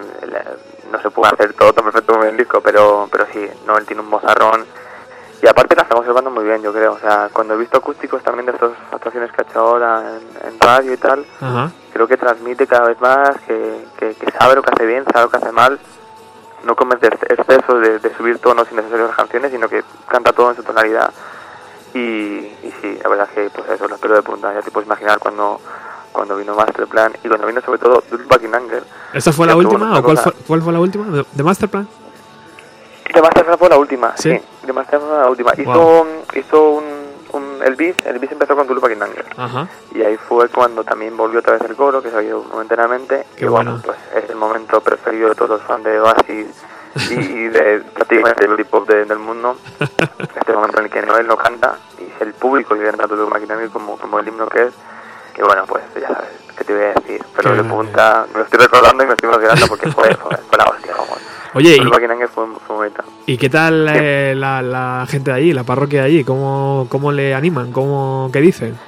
[0.92, 3.76] no se puede hacer todo tan perfecto como en el disco, pero pero sí, no,
[3.76, 4.64] él tiene un bozarrón
[5.42, 8.22] y aparte la está conservando muy bien, yo creo, o sea, cuando he visto acústicos
[8.22, 11.70] también de estas actuaciones que ha hecho ahora en, en radio y tal, Ajá.
[11.92, 15.24] creo que transmite cada vez más, que, que, que sabe lo que hace bien, sabe
[15.24, 15.78] lo que hace mal,
[16.64, 20.32] no comete ex- excesos de, de subir tonos innecesarios a las canciones, sino que canta
[20.32, 21.10] todo en su tonalidad.
[21.94, 21.98] Y,
[22.62, 24.86] y sí, la verdad es que pues eso, los pelos de punta, ya te puedes
[24.86, 25.60] imaginar cuando,
[26.12, 28.64] cuando vino Masterplan y cuando vino sobre todo Dul Buckingham.
[29.12, 31.24] ¿Esta fue la última o cuál fue, cuál fue la última?
[31.32, 31.86] ¿De, Masterplan?
[33.14, 34.30] De Masterplan fue la última, ¿Sí?
[34.32, 35.52] sí, de Masterplan fue la última.
[35.56, 36.06] Hizo, Wow.
[36.34, 36.84] hizo un,
[37.32, 39.10] un, el bis, el bis empezó con Dul Buckingham.
[39.36, 39.68] Ajá.
[39.94, 43.24] Y ahí fue cuando también volvió otra vez el coro, que se había ido momentáneamente.
[43.36, 43.84] Qué y bueno, bueno.
[43.86, 46.46] pues es el momento preferido de todos los fans de Oasis
[47.10, 49.56] y, y de prácticamente del hip hop de- del mundo.
[50.36, 53.28] Este momento en el que Noel no canta y es el público que canta todo
[53.28, 54.74] maquinario como, como el himno que es.
[55.34, 57.24] Que bueno, pues ya sabes, ¿qué te voy a decir?
[57.34, 57.74] Pero Qué grande.
[57.74, 60.92] punta, me lo estoy recordando y me estoy emocionando porque fue, fue, fue la hostia,
[60.96, 61.18] vamos.
[61.54, 61.80] Oye, ¿y,
[62.28, 62.92] fue, fue.
[63.26, 66.24] ¿y qué tal eh, la, la gente de allí, la parroquia de allí?
[66.24, 67.72] ¿Cómo, cómo le animan?
[67.72, 68.78] ¿Cómo, ¿Qué dicen?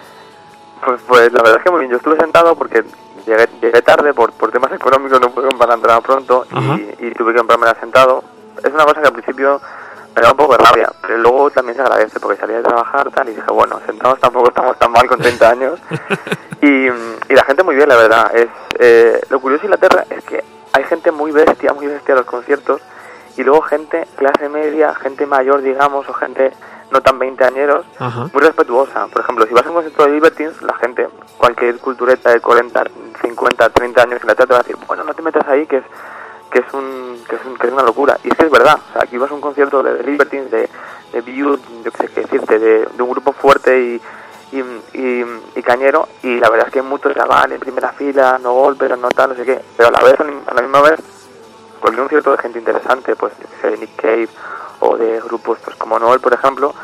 [0.85, 1.91] Pues, pues la verdad es que muy bien.
[1.93, 2.85] Yo estuve sentado porque
[3.27, 7.11] llegué, llegué tarde por, por temas económicos, no pude comprar la entrada pronto y, y
[7.13, 8.23] tuve que comprármela sentado.
[8.63, 9.61] Es una cosa que al principio
[10.15, 13.11] me da un poco de rabia, pero luego también se agradece porque salía de trabajar
[13.11, 15.79] tal y dije, bueno, sentados tampoco estamos tan mal con 30 años.
[16.63, 18.35] y, y la gente muy bien, la verdad.
[18.35, 18.49] es
[18.79, 22.27] eh, Lo curioso de Inglaterra es que hay gente muy bestia, muy bestia a los
[22.27, 22.81] conciertos
[23.37, 26.53] y luego gente clase media, gente mayor, digamos, o gente
[26.91, 28.29] no tan veinteañeros, Ajá.
[28.33, 29.07] muy respetuosa.
[29.09, 31.09] Por ejemplo, si vas a un concierto de Libertines, la gente,
[31.39, 32.85] cualquier cultureta de 40,
[33.23, 35.79] 50, 30 años en la te va a decir, bueno, no te metas ahí, que
[35.79, 35.85] es
[36.51, 38.17] que es un que es, un- que es una locura.
[38.23, 38.79] Y es que es verdad.
[38.89, 40.69] O sea, aquí vas a un concierto de, de Libertines, de,
[41.13, 44.01] de View, yo qué sé qué decirte, de, de un grupo fuerte y,
[44.53, 44.61] y,
[44.97, 45.25] y,
[45.57, 48.97] y cañero, y la verdad es que hay muchos chaval en primera fila, no golpes,
[48.97, 49.61] no tal, no sé qué.
[49.77, 51.01] Pero a la vez, a la misma vez,
[51.81, 54.29] cualquier concierto de gente interesante, pues yo qué sé, Nick Cave
[54.81, 56.75] o de grupos pues como Noel, por ejemplo,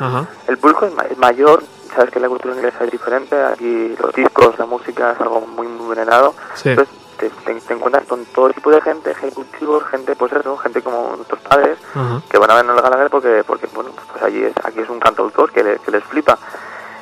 [0.49, 1.62] el público es, ma- es mayor,
[1.95, 5.66] sabes que la cultura inglesa es diferente, aquí los discos, la música es algo muy,
[5.68, 6.70] muy venerado, Sí.
[6.70, 10.82] entonces te, te- te encuentras con todo tipo de gente, ejecutivos, gente pues eso, gente
[10.82, 12.22] como nuestros padres, Ajá.
[12.30, 14.99] que van a ver a Gallagher porque, porque bueno, pues allí es, aquí es un
[14.99, 16.38] cantautor que, le- que les flipa.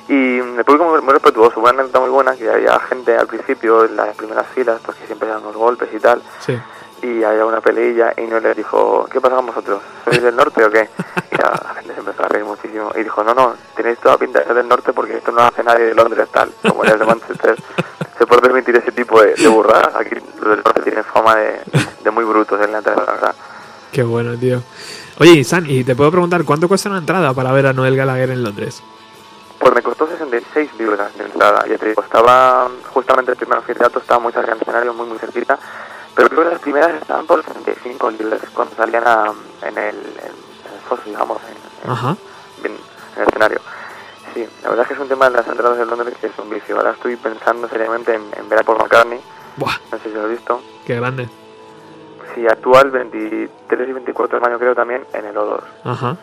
[0.09, 3.84] Y el público muy, muy respetuoso, una anécdota muy buena, porque había gente al principio
[3.84, 6.59] en las primeras filas, pues que siempre dan unos golpes y tal, Sí.
[7.03, 9.82] Y había una peleilla y no les dijo, ¿qué pasa con vosotros?
[10.05, 10.88] ¿Sois del norte o qué?
[11.30, 14.18] Y la, la gente se empezó a reír muchísimo y dijo, no, no, tenéis toda
[14.18, 16.84] pinta de ser del norte porque esto no lo hace nadie de Londres tal, como
[16.84, 17.57] eres de Manchester,
[18.18, 21.61] se puede permitir ese tipo de, de burradas, aquí los del norte tienen fama de,
[22.03, 23.34] de muy brutos en la entrada, la verdad.
[23.92, 24.62] Qué bueno, tío.
[25.18, 28.30] Oye, San, y te puedo preguntar, ¿cuánto cuesta una entrada para ver a Noel Gallagher
[28.30, 28.82] en Londres?
[29.59, 34.01] Pues me costó 66 libras de entrada, ya te digo, estaba justamente el primer anfiteatro,
[34.01, 35.59] estaba muy cerca del escenario, muy muy cerquita,
[36.14, 39.32] pero creo que las primeras estaban por 65 libras cuando salían a-
[39.62, 42.16] en, el, en digamos, en, en- Ajá.
[42.64, 43.61] en- en el escenario.
[44.34, 46.38] Sí, la verdad es que es un tema de las entradas de Londres que es
[46.38, 46.76] un vicio.
[46.76, 49.20] Ahora estoy pensando seriamente en, en ver a Paul McCartney,
[49.56, 50.61] Buah, no sé si lo has visto.
[50.86, 51.28] qué grande.
[52.34, 55.61] Sí, actúa el 23 y 24 de mayo creo también en el O2.
[55.84, 56.16] Ajá.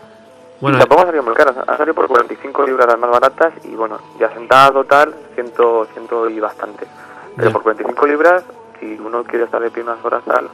[0.57, 3.53] y Bueno, tampoco ha salido muy caras, ha salido por 45 libras las más baratas
[3.65, 5.51] y bueno, ya sentado tal, 100,
[5.93, 6.87] 100 y bastante.
[7.35, 7.53] Pero Ya.
[7.53, 8.43] por 45 libras,
[8.79, 10.49] si uno quiere estar de pie unas horas tal,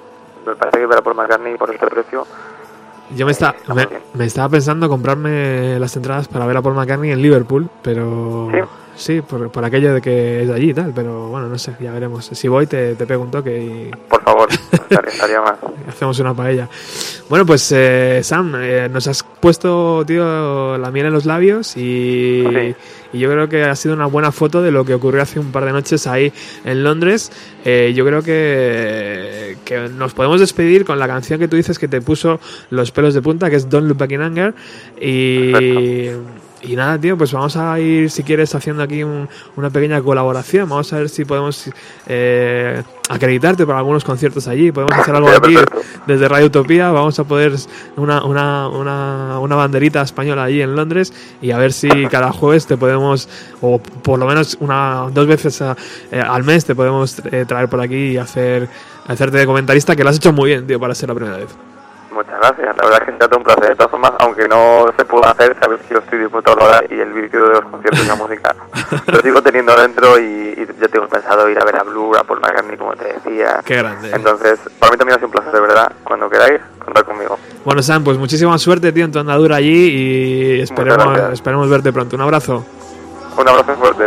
[0.46, 2.26] me parece que ver a Paul McCartney por este precio,
[3.16, 3.54] yo me, está,
[4.14, 8.50] me estaba pensando comprarme las entradas para ver a Paul McCartney en Liverpool, pero...
[8.52, 8.60] ¿Sí?
[8.96, 11.74] Sí, por, por aquello de que es de allí y tal, pero bueno, no sé,
[11.80, 12.26] ya veremos.
[12.32, 14.48] Si voy te, te pego un toque y por favor,
[15.08, 15.56] estaría, más.
[15.88, 16.70] hacemos una paella.
[17.28, 22.44] Bueno, pues eh, Sam, eh, nos has puesto, tío, la miel en los labios y,
[22.48, 22.76] Sí.
[23.14, 25.52] y yo creo que ha sido una buena foto de lo que ocurrió hace un
[25.52, 26.32] par de noches ahí
[26.64, 27.32] en Londres.
[27.66, 31.88] Eh, yo creo que, que nos podemos despedir con la canción que tú dices que
[31.88, 32.40] te puso
[32.70, 34.54] los pelos de punta, que es Don't Look Back in Anger.
[35.02, 36.10] Y,
[36.64, 40.68] y nada, tío, pues vamos a ir, si quieres, haciendo aquí un- una pequeña colaboración.
[40.70, 41.70] Vamos a ver si podemos
[42.08, 44.72] eh, acreditarte para algunos conciertos allí.
[44.72, 45.56] Podemos hacer algo aquí
[46.08, 46.92] desde Radio Utopía.
[46.92, 47.54] Vamos a poder
[47.98, 52.66] una, una, una, una banderita española allí en Londres y a ver si cada jueves
[52.66, 53.28] te podemos,
[53.62, 55.76] o por lo menos una dos veces a-
[56.12, 58.70] eh, al mes, te podemos eh, traer por aquí y hacer
[59.06, 61.50] hacerte de comentarista, que lo has hecho muy bien, tío, para ser la primera vez.
[62.14, 63.70] Muchas gracias, la verdad es que será todo un placer.
[63.70, 66.86] De todas formas, aunque no se pueda hacer, sabes que yo estoy dispuesto a hablar
[66.90, 68.56] y el vídeo de los conciertos y la música
[69.08, 72.24] lo sigo teniendo dentro y, y ya tengo pensado ir a ver a Blue, a
[72.24, 73.60] Paul McCartney, como te decía.
[73.66, 74.12] Qué grande.
[74.14, 75.92] Entonces, para mí también ha sido un placer, de verdad.
[76.04, 77.38] Cuando queráis, contad conmigo.
[77.66, 82.16] Bueno, Sam, pues muchísima suerte, tío, en tu andadura allí y esperemos, esperemos verte pronto.
[82.16, 82.66] Un abrazo.
[83.38, 84.06] Un abrazo fuerte.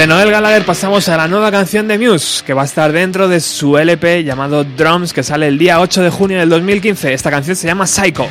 [0.00, 3.28] De Noel Gallagher pasamos a la nueva canción de Muse, que va a estar dentro
[3.28, 7.12] de su LP llamado Drums, que sale el día 8 de junio del 2015.
[7.12, 8.26] Esta canción se llama Psycho.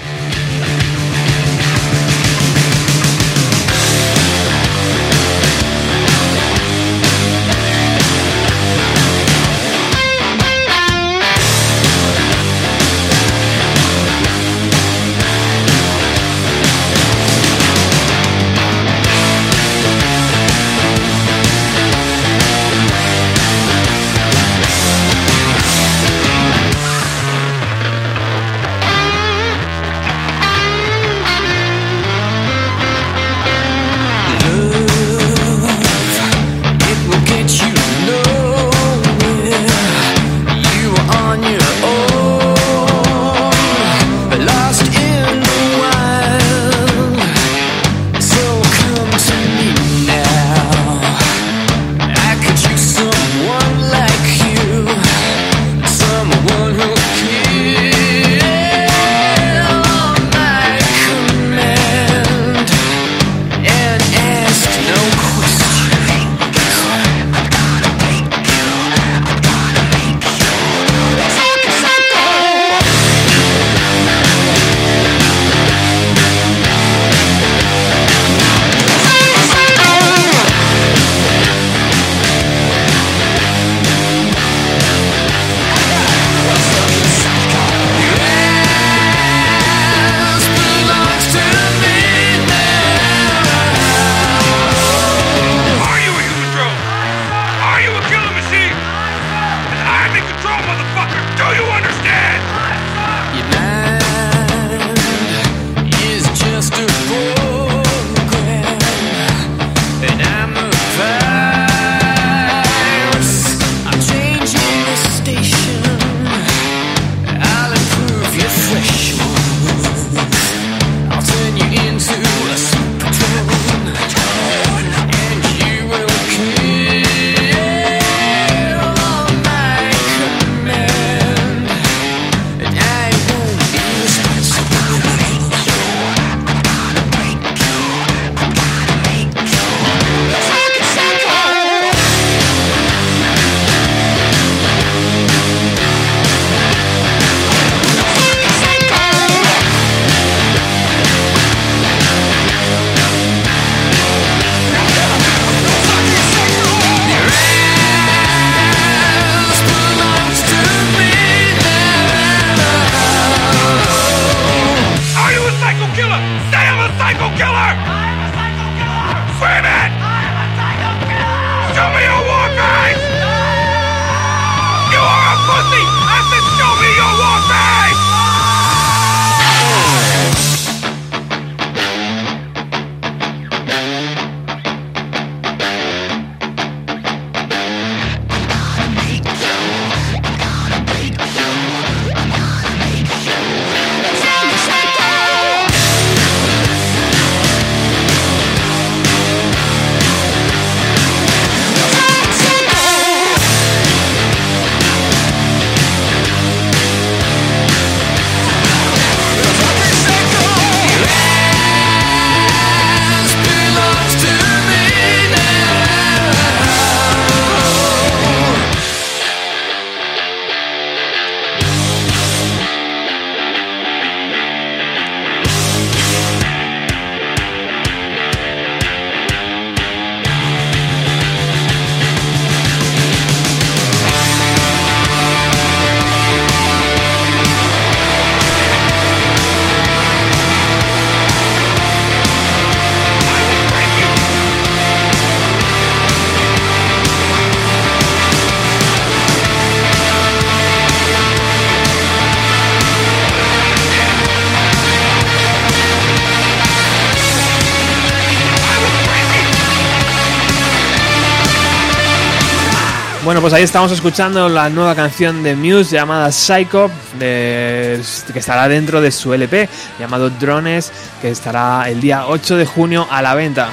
[263.40, 268.02] Bueno, pues ahí estamos escuchando la nueva canción de Muse llamada Psycho, que
[268.36, 273.22] estará dentro de su LP llamado Drones, que estará el día 8 de junio a
[273.22, 273.70] la venta.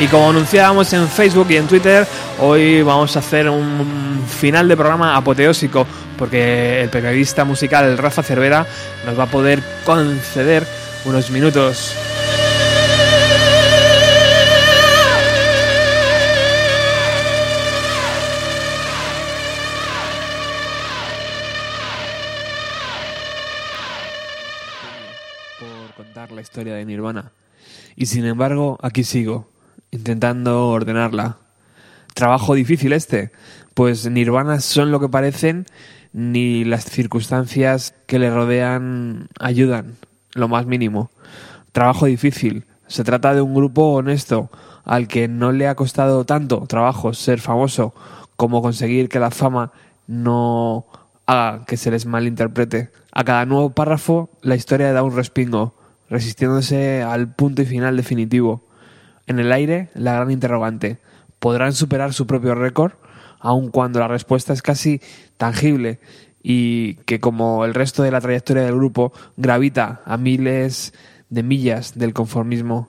[0.00, 2.04] Y como anunciábamos en Facebook y en Twitter,
[2.40, 5.86] hoy vamos a hacer un final de programa apoteósico,
[6.18, 8.66] porque el periodista musical Rafa Cervera
[9.06, 10.66] nos va a poder conceder
[11.04, 11.94] unos minutos.
[26.48, 27.32] Historia de Nirvana.
[27.94, 29.50] Y sin embargo, aquí sigo,
[29.90, 31.36] intentando ordenarla.
[32.14, 33.32] Trabajo difícil este,
[33.74, 35.66] pues Nirvana son lo que parecen,
[36.14, 39.96] ni las circunstancias que le rodean ayudan,
[40.32, 41.10] lo más mínimo.
[41.72, 42.64] Trabajo difícil.
[42.86, 44.50] Se trata de un grupo honesto,
[44.84, 47.92] al que no le ha costado tanto trabajo ser famoso
[48.36, 49.72] como conseguir que la fama
[50.06, 50.86] no
[51.26, 52.90] haga que se les malinterprete.
[53.12, 55.74] A cada nuevo párrafo la historia da un respingo,
[56.08, 58.64] resistiéndose al punto y final definitivo.
[59.26, 60.98] En el aire, la gran interrogante.
[61.38, 62.92] ¿Podrán superar su propio récord?
[63.40, 65.00] Aun cuando la respuesta es casi
[65.36, 66.00] tangible
[66.42, 70.92] y que como el resto de la trayectoria del grupo gravita a miles
[71.28, 72.88] de millas del conformismo.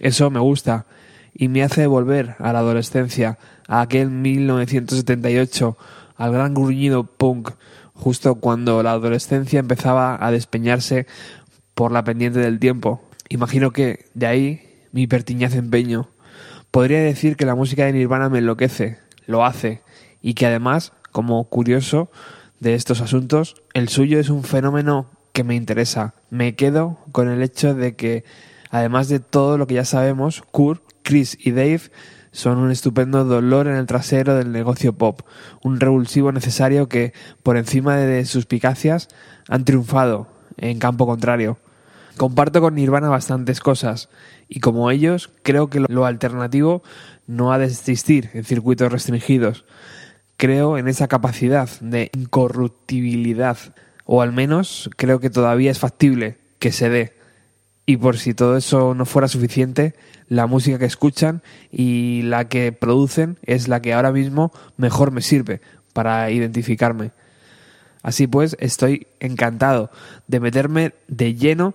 [0.00, 0.86] Eso me gusta
[1.34, 3.38] y me hace volver a la adolescencia,
[3.68, 5.76] a aquel 1978,
[6.16, 7.50] al gran gruñido punk,
[7.92, 11.06] justo cuando la adolescencia empezaba a despeñarse
[11.76, 13.02] por la pendiente del tiempo.
[13.28, 14.62] Imagino que de ahí
[14.92, 16.08] mi pertiñaz empeño.
[16.70, 19.82] Podría decir que la música de Nirvana me enloquece, lo hace,
[20.22, 22.10] y que además, como curioso
[22.60, 26.14] de estos asuntos, el suyo es un fenómeno que me interesa.
[26.30, 28.24] Me quedo con el hecho de que,
[28.70, 31.82] además de todo lo que ya sabemos, Kurt, Chris y Dave
[32.32, 35.20] son un estupendo dolor en el trasero del negocio pop,
[35.62, 37.12] un revulsivo necesario que,
[37.42, 39.08] por encima de suspicacias,
[39.46, 41.58] han triunfado en campo contrario.
[42.16, 44.08] Comparto con Nirvana bastantes cosas
[44.48, 46.82] y como ellos creo que lo- alternativo
[47.26, 49.64] no ha de existir en circuitos restringidos.
[50.38, 53.58] Creo en esa capacidad de incorruptibilidad
[54.04, 57.12] o al menos creo que todavía es factible que se dé.
[57.86, 59.94] Y por si todo eso no fuera suficiente,
[60.28, 65.22] la música que escuchan y la que producen es la que ahora mismo mejor me
[65.22, 65.60] sirve
[65.92, 67.12] para identificarme.
[68.02, 69.90] Así pues, estoy encantado
[70.26, 71.74] de meterme de lleno,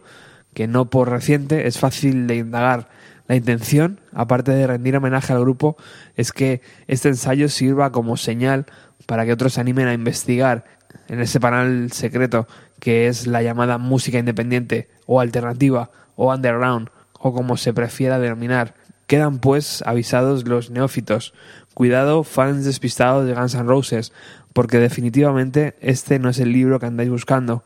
[0.53, 2.89] que no por reciente es fácil de indagar.
[3.27, 5.77] La intención, aparte de rendir homenaje al grupo,
[6.15, 8.65] es que este ensayo sirva como señal
[9.05, 10.65] para que otros se animen a investigar
[11.07, 12.47] en ese panel secreto
[12.81, 18.73] que es la llamada música independiente o alternativa o underground o como se prefiera denominar.
[19.07, 21.33] Quedan pues avisados los neófitos.
[21.73, 24.11] Cuidado, fans despistados de Guns N' Roses,
[24.51, 27.63] porque definitivamente este no es el libro que andáis buscando.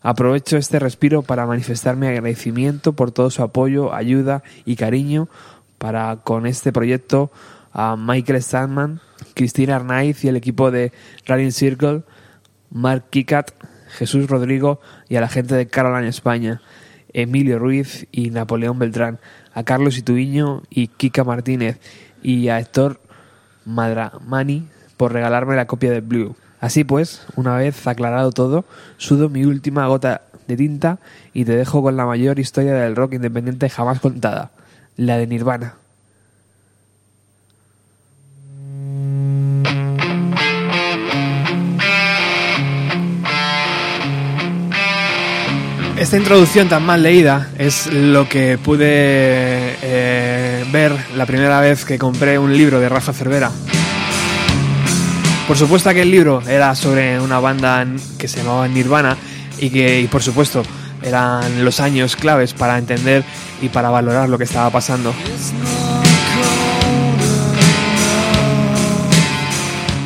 [0.00, 5.28] Aprovecho este respiro para manifestar mi agradecimiento por todo su apoyo, ayuda y cariño
[5.78, 7.32] para con este proyecto
[7.72, 9.00] a Michael Sandman,
[9.34, 10.92] Cristina Arnaiz y el equipo de
[11.26, 12.02] Running Circle,
[12.70, 13.50] Mark Kikat,
[13.88, 16.62] Jesús Rodrigo y a la gente de Caroline España,
[17.12, 19.18] Emilio Ruiz y Napoleón Beltrán,
[19.52, 21.80] a Carlos Ituiño y Kika Martínez
[22.22, 23.00] y a Héctor
[23.64, 26.36] Madramani por regalarme la copia de Blue.
[26.60, 28.64] Así pues, una vez aclarado todo,
[28.96, 30.98] sudo mi última gota de tinta
[31.32, 34.50] y te dejo con la mayor historia del rock independiente jamás contada,
[34.96, 35.74] la de Nirvana.
[45.98, 48.86] Esta introducción tan mal leída es lo que pude
[49.82, 53.50] eh, ver la primera vez que compré un libro de Rafa Cervera.
[55.48, 57.86] Por supuesto aquel libro era sobre una banda
[58.18, 59.16] que se llamaba Nirvana
[59.58, 60.62] y que, por supuesto,
[61.02, 63.24] eran los años claves para entender
[63.62, 65.14] y para valorar lo que estaba pasando.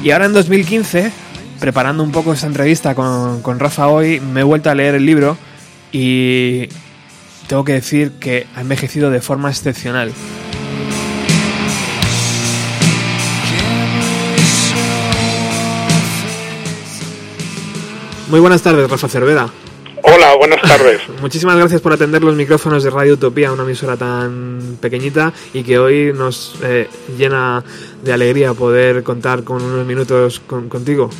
[0.04, 1.10] Y ahora en 2015,
[1.58, 5.04] preparando un poco esta entrevista con, con Rafa hoy, me he vuelto a leer el
[5.04, 5.36] libro
[5.90, 6.68] y
[7.48, 10.12] tengo que decir que ha envejecido de forma excepcional.
[18.32, 19.46] Muy buenas tardes, Rafa Cervera.
[20.04, 21.02] Hola, buenas tardes.
[21.20, 25.78] Muchísimas gracias por atender los micrófonos de Radio Utopía, una emisora tan pequeñita y que
[25.78, 27.62] hoy nos eh, llena
[28.02, 31.10] de alegría poder contar con unos minutos con- contigo.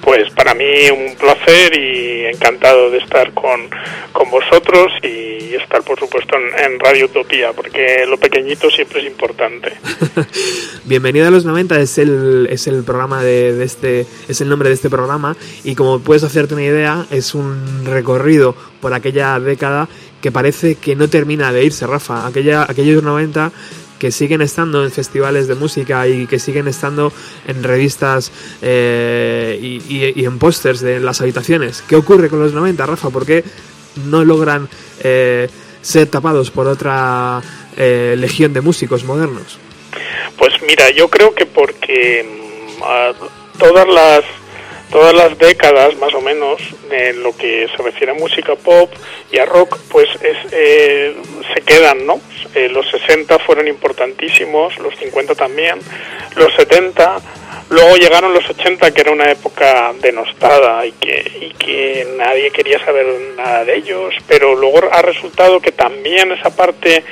[0.00, 3.68] Pues para mí un placer y encantado de estar con,
[4.12, 9.06] con vosotros y estar, por supuesto, en, en Radio Utopía, porque lo pequeñito siempre es
[9.06, 9.72] importante.
[10.84, 14.68] Bienvenido a los 90 es el, es el programa de, de este es el nombre
[14.68, 19.88] de este programa y como puedes hacerte una idea es un recorrido por aquella década
[20.20, 23.52] que parece que no termina de irse Rafa aquella aquellos 90
[23.98, 27.12] que siguen estando en festivales de música y que siguen estando
[27.46, 28.32] en revistas
[28.62, 31.82] eh, y, en pósters de las habitaciones.
[31.88, 33.10] ¿Qué ocurre con los 90, Rafa?
[33.10, 33.44] ¿Por qué
[34.06, 34.68] no logran
[35.02, 35.48] eh,
[35.80, 37.40] ser tapados por otra
[37.76, 39.58] eh, legión de músicos modernos?
[40.36, 42.24] Pues mira, yo creo que porque
[42.78, 44.24] mm, todas las
[44.90, 46.60] todas las décadas más o menos
[46.90, 48.90] en lo que se refiere a música pop
[49.32, 51.16] y a rock pues es, eh,
[51.54, 52.20] se quedan no
[52.56, 55.78] Eh, los 60 fueron importantísimos los 50 también
[56.36, 57.18] los 70
[57.68, 62.82] luego llegaron los 80 que era una época denostada y que, y que nadie quería
[62.82, 63.06] saber
[63.36, 67.04] nada de ellos pero luego ha resultado que también esa parte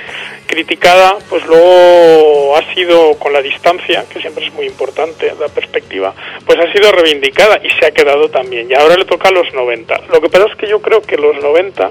[0.46, 6.14] criticada, pues luego ha sido con la distancia, que siempre es muy importante, la perspectiva,
[6.46, 8.70] pues ha sido reivindicada y se ha quedado también.
[8.70, 10.02] Y ahora le toca a los 90.
[10.12, 11.90] Lo que pasa es que yo creo que los 90,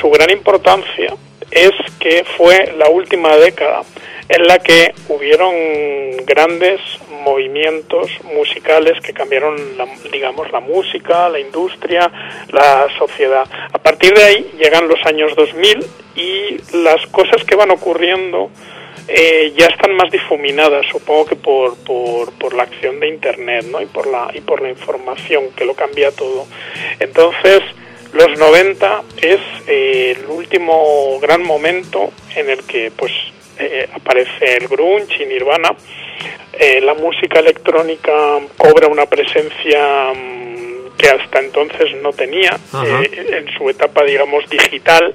[0.00, 1.14] su gran importancia
[1.54, 3.82] es que fue la última década
[4.28, 5.54] en la que hubieron
[6.24, 6.80] grandes
[7.22, 12.10] movimientos musicales que cambiaron, la, digamos, la música, la industria,
[12.50, 13.44] la sociedad.
[13.72, 15.84] A partir de ahí llegan los años 2000
[16.16, 18.50] y las cosas que van ocurriendo
[19.06, 23.80] eh, ya están más difuminadas, supongo que por, por, por la acción de Internet ¿no?
[23.82, 26.46] y, por la, y por la información que lo cambia todo.
[26.98, 27.60] Entonces,
[28.14, 33.12] los 90 es eh, el último gran momento en el que pues
[33.58, 35.74] eh, aparece el grunge y Nirvana.
[36.52, 38.12] Eh, la música electrónica
[38.56, 45.12] cobra una presencia mm, que hasta entonces no tenía en su etapa, digamos, digital.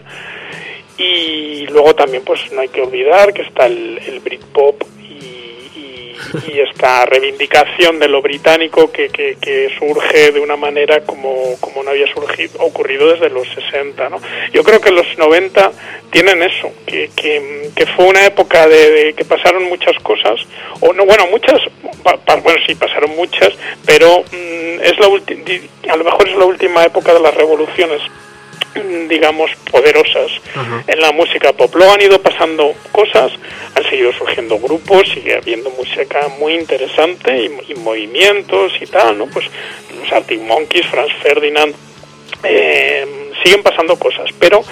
[0.97, 4.83] Y luego también, pues no hay que olvidar que está el, el Britpop
[6.47, 11.83] y, esta reivindicación de lo británico que, que, que surge de una manera como, como
[11.83, 14.09] no había surgido, ocurrido desde los 60.
[14.09, 14.19] ¿no?
[14.53, 15.71] Yo creo que los 90
[16.11, 20.39] tienen eso, que, que, fue una época de, que pasaron muchas cosas,
[20.79, 21.59] o no, bueno, muchas,
[22.03, 23.51] pa- bueno, sí, pasaron muchas,
[23.85, 28.01] pero mm, es la ulti- a lo mejor es la última época de las revoluciones
[29.07, 30.31] digamos, poderosas
[30.87, 31.73] en la música pop.
[31.75, 33.31] Luego han ido pasando cosas,
[33.75, 39.27] han seguido surgiendo grupos, sigue habiendo música muy interesante y, y movimientos y tal, ¿no?
[39.27, 39.45] Pues
[39.99, 41.73] los Arctic Monkeys, Franz Ferdinand,
[42.43, 43.05] eh,
[43.43, 44.63] siguen pasando cosas, pero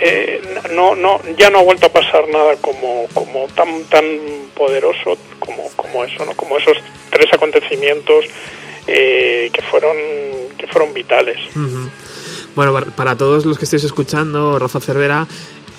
[0.00, 0.40] eh,
[0.72, 4.04] no, no, ya no ha vuelto a pasar nada como, como tan, tan
[4.54, 6.34] poderoso como, como eso, ¿no?
[6.34, 6.76] Como esos
[7.10, 8.26] tres acontecimientos
[8.86, 9.96] eh, que fueron
[10.56, 11.38] que fueron vitales.
[12.54, 15.26] Bueno, para, todos los que estéis escuchando, Rafa Cervera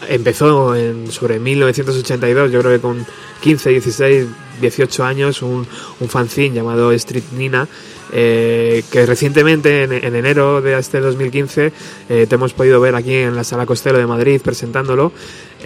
[0.10, 3.06] empezó en, sobre 1982, yo creo que con
[3.42, 4.28] 15, 16,
[4.60, 5.66] 18 años, un,
[6.00, 7.68] un fanzine llamado Street Nina,
[8.12, 11.72] eh, que recientemente, en, en enero de este 2015,
[12.10, 15.12] eh, te hemos podido ver aquí en la Sala Costello de Madrid presentándolo.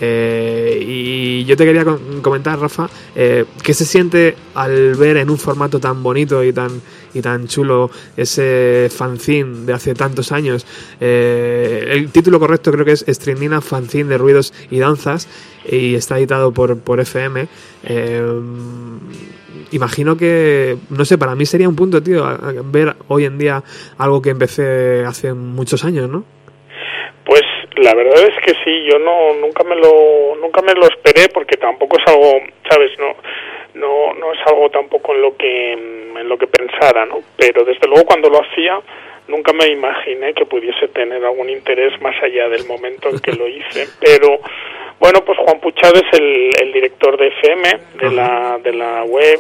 [0.02, 1.86] Eh, y yo te quería
[2.22, 6.82] comentar, Rafa, eh, ¿qué se siente al ver en un formato tan bonito y tan,
[7.14, 10.66] y tan chulo ese fanzine de hace tantos años?
[11.00, 15.28] Eh, el título correcto creo que es Estrindina Fanzine de Ruidos y Danzas
[15.66, 17.48] y está editado por, por FM.
[17.84, 18.22] Eh,
[19.72, 22.26] imagino que, no sé, para mí sería un punto, tío,
[22.66, 23.64] ver hoy en día
[23.98, 26.24] algo que empecé hace muchos años, ¿no?
[27.26, 27.44] Pues
[27.78, 31.58] la verdad es que sí, yo no nunca me lo nunca me lo esperé porque
[31.58, 33.16] tampoco es algo, sabes, no
[33.80, 37.20] no no es algo tampoco en lo que en lo que pensara, ¿no?
[37.38, 38.80] Pero desde luego cuando lo hacía
[39.28, 43.48] nunca me imaginé que pudiese tener algún interés más allá del momento en que lo
[43.48, 44.40] hice, pero
[45.00, 47.64] bueno, pues Juan Puchad es el, el director de FM,
[48.02, 49.40] de la, de la web.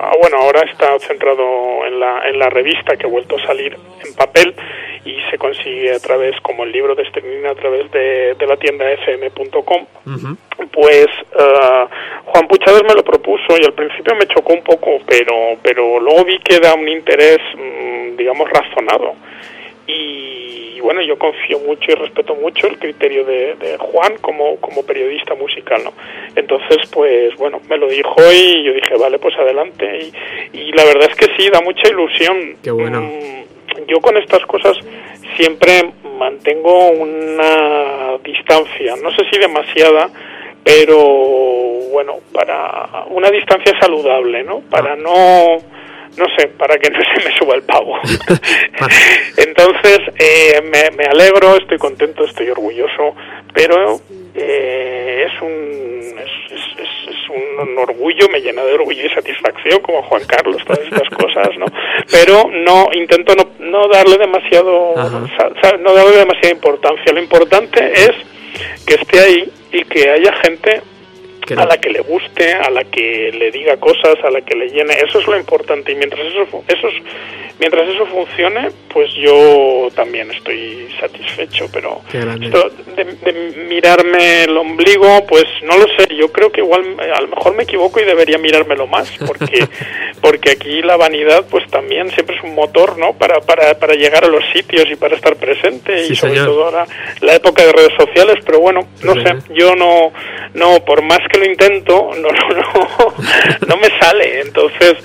[0.00, 3.76] Ah, Bueno, ahora está centrado en la, en la revista que ha vuelto a salir
[4.04, 4.54] en papel
[5.04, 8.56] y se consigue a través, como el libro de Esternina, a través de, de la
[8.56, 9.86] tienda fm.com.
[10.06, 10.36] Ujú.
[10.72, 11.06] Pues
[11.38, 11.86] eh,
[12.26, 16.24] Juan Puchades me lo propuso y al principio me chocó un poco, pero, pero luego
[16.24, 19.14] vi que da un interés, mm, digamos, razonado.
[19.92, 24.84] Y, bueno, yo confío mucho y respeto mucho el criterio de, de Juan como, como
[24.84, 25.92] periodista musical, ¿no?
[26.34, 30.10] Entonces, pues bueno, me lo dijo y yo dije, vale, pues adelante.
[30.52, 32.56] Y, y la verdad es que sí, da mucha ilusión.
[32.62, 33.00] Qué bueno.
[33.02, 34.76] Mm, Yo con estas cosas
[35.36, 40.10] siempre mantengo una distancia, no sé si demasiada,
[40.62, 40.96] pero
[41.92, 44.60] bueno, para una distancia saludable, ¿no?
[44.70, 45.58] Para no
[46.16, 47.98] no sé, para que no se me suba el pavo.
[49.36, 53.14] Entonces, eh, me, me alegro, estoy contento, estoy orgulloso,
[53.54, 54.00] pero
[54.34, 60.02] eh, es un es, es- es- un, orgullo, me llena de orgullo y satisfacción como
[60.02, 61.66] Juan Carlos, todas estas cosas, ¿no?
[62.10, 65.20] Pero no intento no, no darle demasiado Ajá.
[65.78, 67.12] no darle demasiada importancia.
[67.12, 68.10] Lo importante es
[68.84, 70.82] que esté ahí y que haya gente
[71.56, 74.54] Que a la que le guste, a la que le diga cosas, a la que
[74.54, 74.94] le llene.
[74.94, 77.02] Eso es lo importante y mientras eso, eso es-
[77.60, 81.66] mientras eso funcione, pues yo también estoy satisfecho.
[81.72, 83.32] Pero esto de, de
[83.68, 86.14] mirarme el ombligo, pues no lo sé.
[86.16, 89.66] Yo creo que igual eh, a lo mejor me equivoco y debería mirármelo más, porque
[90.20, 93.12] porque aquí la vanidad, pues también siempre es un motor, ¿no?
[93.12, 96.46] Para para para llegar a los sitios y para estar presente Sí, y sobre señor.
[96.48, 96.86] todo ahora
[97.20, 98.36] la época de redes sociales.
[98.44, 99.36] Pero bueno, no sé.
[99.54, 100.12] Yo no
[100.54, 103.14] no por más que lo intento, no no no,
[103.68, 104.40] no me sale.
[104.40, 104.96] Entonces,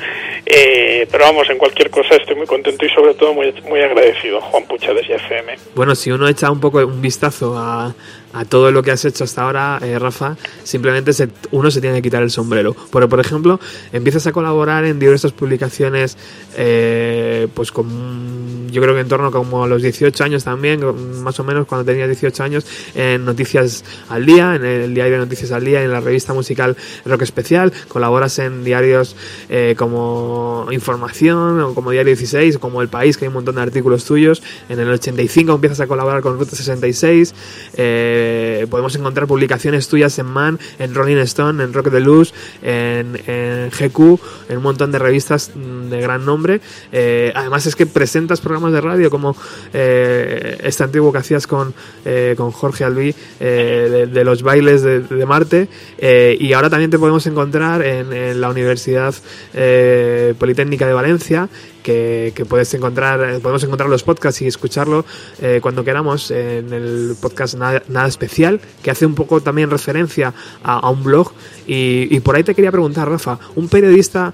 [0.45, 4.39] eh, pero vamos, en cualquier cosa estoy muy contento y sobre todo muy muy agradecido,
[4.41, 5.55] Juan Pucha de FM.
[5.73, 7.93] Bueno, si uno echa un poco un vistazo a,
[8.35, 11.95] a todo lo que has hecho hasta ahora, eh, Rafa, simplemente se- uno se tiene
[11.97, 12.75] que quitar el sombrero.
[12.91, 13.59] Porque, por ejemplo,
[13.93, 16.17] empiezas a colaborar en diversas publicaciones,
[16.57, 20.81] eh, pues con, yo creo que en torno como a los 18 años también,
[21.23, 25.51] más o menos cuando tenías 18 años, en Noticias al Día, en el diario Noticias
[25.51, 26.75] al Día, en la revista musical
[27.05, 29.15] Rock Especial, colaboras en diarios
[29.49, 33.55] eh, como Información o como Diario 16 o como El País, que hay un montón
[33.55, 34.43] de artículos tuyos.
[34.67, 37.33] En el 85 empiezas a colaborar con Ruta 66.
[37.77, 38.23] Eh,
[38.69, 43.69] podemos encontrar publicaciones tuyas en Man, en Rolling Stone, en Rock de Luz, en, en
[43.69, 44.19] GQ,
[44.49, 46.61] en un montón de revistas mm, de gran nombre.
[46.91, 49.35] Eh, además es que presentas programas de radio como
[49.73, 51.73] eh, este antiguo que hacías con,
[52.05, 56.99] eh, con Jorge Albí eh, de, los bailes de, Marte eh, y ahora también te
[56.99, 59.13] podemos encontrar en, la Universidad
[59.53, 61.49] eh, Politécnica de Valencia
[61.85, 65.05] que, que puedes encontrar eh, podemos encontrar los podcasts y escucharlo
[65.39, 70.33] eh, cuando queramos en el podcast nada, Nada especial que hace un poco también referencia
[70.63, 71.31] a, un blog
[71.67, 74.33] y, y por ahí te quería preguntar Rafa un periodista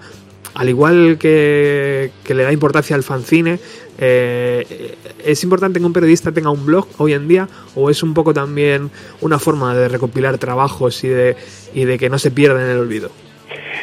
[0.53, 3.60] al igual que, que le da importancia al fanzine,
[3.98, 8.14] eh, ¿es importante que un periodista tenga un blog hoy en día o es un
[8.14, 8.91] poco también
[9.22, 11.38] una forma de recopilar trabajos y de,
[11.73, 13.11] y de que no se pierda en el olvido?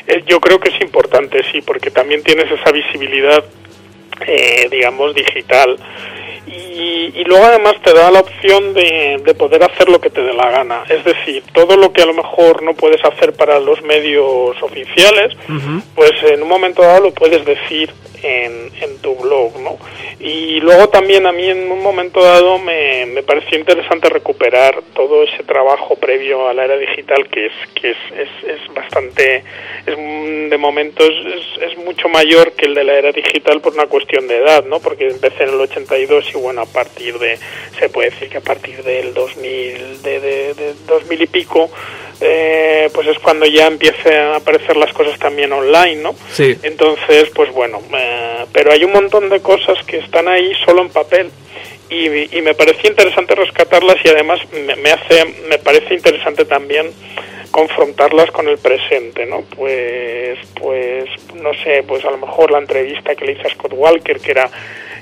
[0.08, 3.44] Eh, Yo creo que es importante, sí, porque también tienes esa visibilidad,
[4.26, 5.78] eh, digamos, digital.
[6.78, 10.22] Y, y luego además te da la opción de, de poder hacer lo que te
[10.22, 10.84] dé la gana.
[10.88, 15.36] Es decir, todo lo que a lo mejor no puedes hacer para los medios oficiales,
[15.94, 17.92] pues en un momento dado lo puedes decir
[18.22, 19.78] en, en tu blog, ¿no?
[20.20, 25.22] Y luego también a mí en un momento dado me, me pareció interesante recuperar todo
[25.22, 29.44] ese trabajo previo a la era digital que es que es, es, es bastante,
[29.86, 33.86] es, de momento es, es, mucho mayor que el de la era digital por una
[33.86, 34.80] cuestión de edad, ¿no?
[34.80, 37.38] Porque empecé en el 82 y bueno, partir de,
[37.78, 41.70] se puede decir que a partir del 2000, de, de, de 2000 y pico,
[42.20, 46.14] eh, pues es cuando ya empiezan a aparecer las cosas también online, ¿no?
[46.32, 46.56] Sí.
[46.62, 50.88] Entonces, pues bueno, eh, pero hay un montón de cosas que están ahí solo en
[50.90, 51.30] papel
[51.88, 56.92] y, y me parecía interesante rescatarlas y además me, me hace, me parece interesante también
[57.50, 59.42] confrontarlas con el presente, ¿no?
[59.56, 63.72] Pues, pues, no sé, pues a lo mejor la entrevista que le hice a Scott
[63.74, 64.50] Walker, que era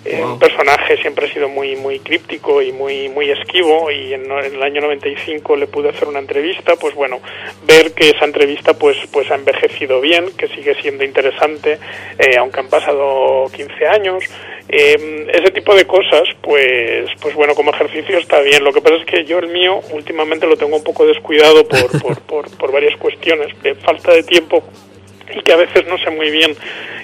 [0.06, 4.30] eh, un personaje siempre ha sido muy muy críptico y muy muy esquivo y en,
[4.30, 7.20] en el año 95 le pude hacer una entrevista pues bueno
[7.66, 11.80] ver que esa entrevista pues pues ha envejecido bien que sigue siendo interesante
[12.20, 14.24] eh, aunque han pasado 15 años.
[14.68, 18.62] Eh, ese tipo de cosas pues pues bueno como ejercicio está bien.
[18.62, 22.00] Lo que pasa es que yo el mío últimamente lo tengo un poco descuidado por
[22.26, 24.62] por, por, por varias cuestiones de falta de tiempo
[25.34, 26.56] y que a veces no sé muy bien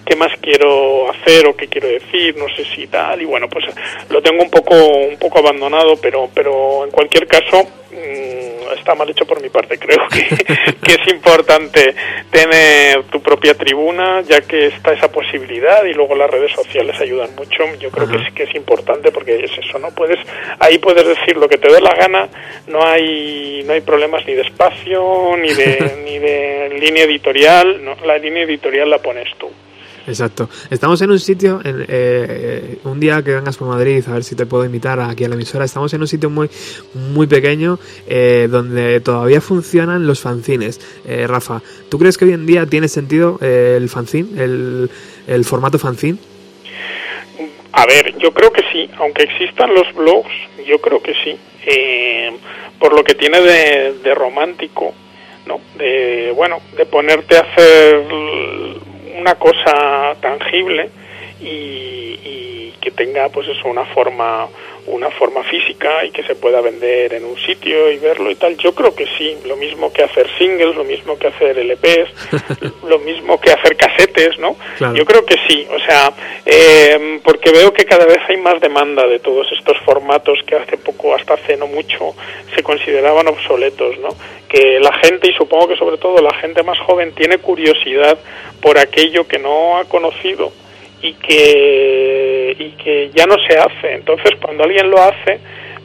[0.05, 3.65] qué más quiero hacer o qué quiero decir, no sé si tal y bueno, pues
[4.11, 7.63] lo tengo un poco un poco abandonado, pero pero en cualquier caso
[7.93, 10.45] mmm, está mal hecho por mi parte, creo que,
[10.83, 11.95] que es importante
[12.31, 17.35] tener tu propia tribuna, ya que está esa posibilidad y luego las redes sociales ayudan
[17.37, 20.19] mucho, yo creo que sí que es importante porque es eso, no puedes
[20.59, 22.29] ahí puedes decir lo que te dé la gana,
[22.67, 27.95] no hay no hay problemas ni de espacio ni de ni de línea editorial, no,
[28.05, 29.49] la línea editorial la pones tú.
[30.07, 30.49] Exacto.
[30.69, 34.35] Estamos en un sitio, en, eh, un día que vengas por Madrid, a ver si
[34.35, 36.51] te puedo invitar aquí a la emisora, estamos en un sitio muy
[36.95, 37.79] muy pequeño
[38.09, 40.81] eh, donde todavía funcionan los fanzines.
[41.07, 44.91] Eh, Rafa, ¿tú crees que hoy en día tiene sentido eh, el fanzine, el,
[45.29, 46.19] el formato fanzine?
[47.75, 50.33] A ver, yo creo que sí, aunque existan los blogs,
[50.67, 52.31] yo creo que sí, eh,
[52.79, 54.95] por lo que tiene de, de romántico,
[55.47, 55.61] ¿no?
[55.77, 58.07] De, bueno, de ponerte a hacer
[59.19, 60.91] una cosa tangible
[61.41, 64.49] y, y que tenga pues eso una forma
[64.87, 68.57] una forma física y que se pueda vender en un sitio y verlo y tal.
[68.57, 72.99] Yo creo que sí, lo mismo que hacer singles, lo mismo que hacer LPs, lo
[72.99, 74.57] mismo que hacer casetes, ¿no?
[74.79, 74.95] Claro.
[74.95, 76.13] Yo creo que sí, o sea,
[76.45, 80.77] eh, porque veo que cada vez hay más demanda de todos estos formatos que hace
[80.77, 82.15] poco, hasta hace no mucho,
[82.55, 84.09] se consideraban obsoletos, ¿no?
[84.49, 88.19] Que la gente, y supongo que sobre todo la gente más joven, tiene curiosidad
[88.61, 90.53] por aquello que no ha conocido
[91.03, 93.95] y que y que ya no se hace.
[93.95, 95.41] Entonces cuando alguien lo hace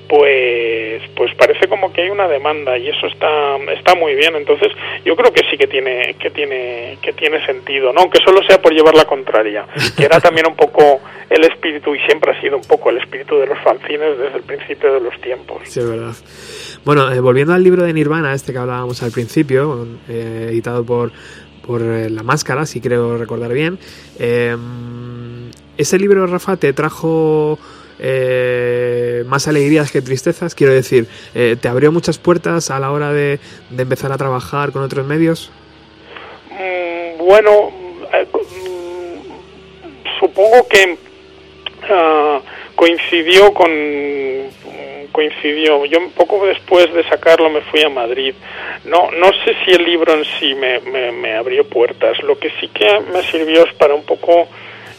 [0.08, 4.36] pues pues parece como que hay una demanda y eso está está muy bien.
[4.36, 4.72] Entonces
[5.04, 8.62] yo creo que sí que tiene que tiene que tiene sentido no aunque solo sea
[8.62, 9.66] por llevar la contraria
[9.98, 13.38] que era también un poco el espíritu y siempre ha sido un poco el espíritu
[13.38, 15.62] de los fanzines desde el principio de los tiempos.
[15.66, 16.16] Sí, verdad.
[16.86, 21.12] Bueno, eh, volviendo al libro de Nirvana, este que hablábamos al principio, eh, editado por,
[21.66, 23.78] por eh, La Máscara, si creo recordar bien,
[24.20, 24.56] eh,
[25.78, 27.60] ese libro, Rafa, te trajo
[28.00, 33.12] eh, más alegrías que tristezas, quiero decir, eh, ¿te abrió muchas puertas a la hora
[33.12, 33.40] de,
[33.76, 35.52] empezar a trabajar con otros medios?
[36.52, 37.72] Mm, bueno,
[38.14, 40.98] eh, mm, supongo que
[41.90, 42.40] ah,
[42.76, 43.72] coincidió con
[45.12, 45.84] coincidió.
[45.86, 48.36] Yo poco después de sacarlo me fui a Madrid.
[48.86, 52.22] No no sé si el libro en sí me abrió puertas.
[52.22, 54.48] Lo que sí que me sirvió es para un poco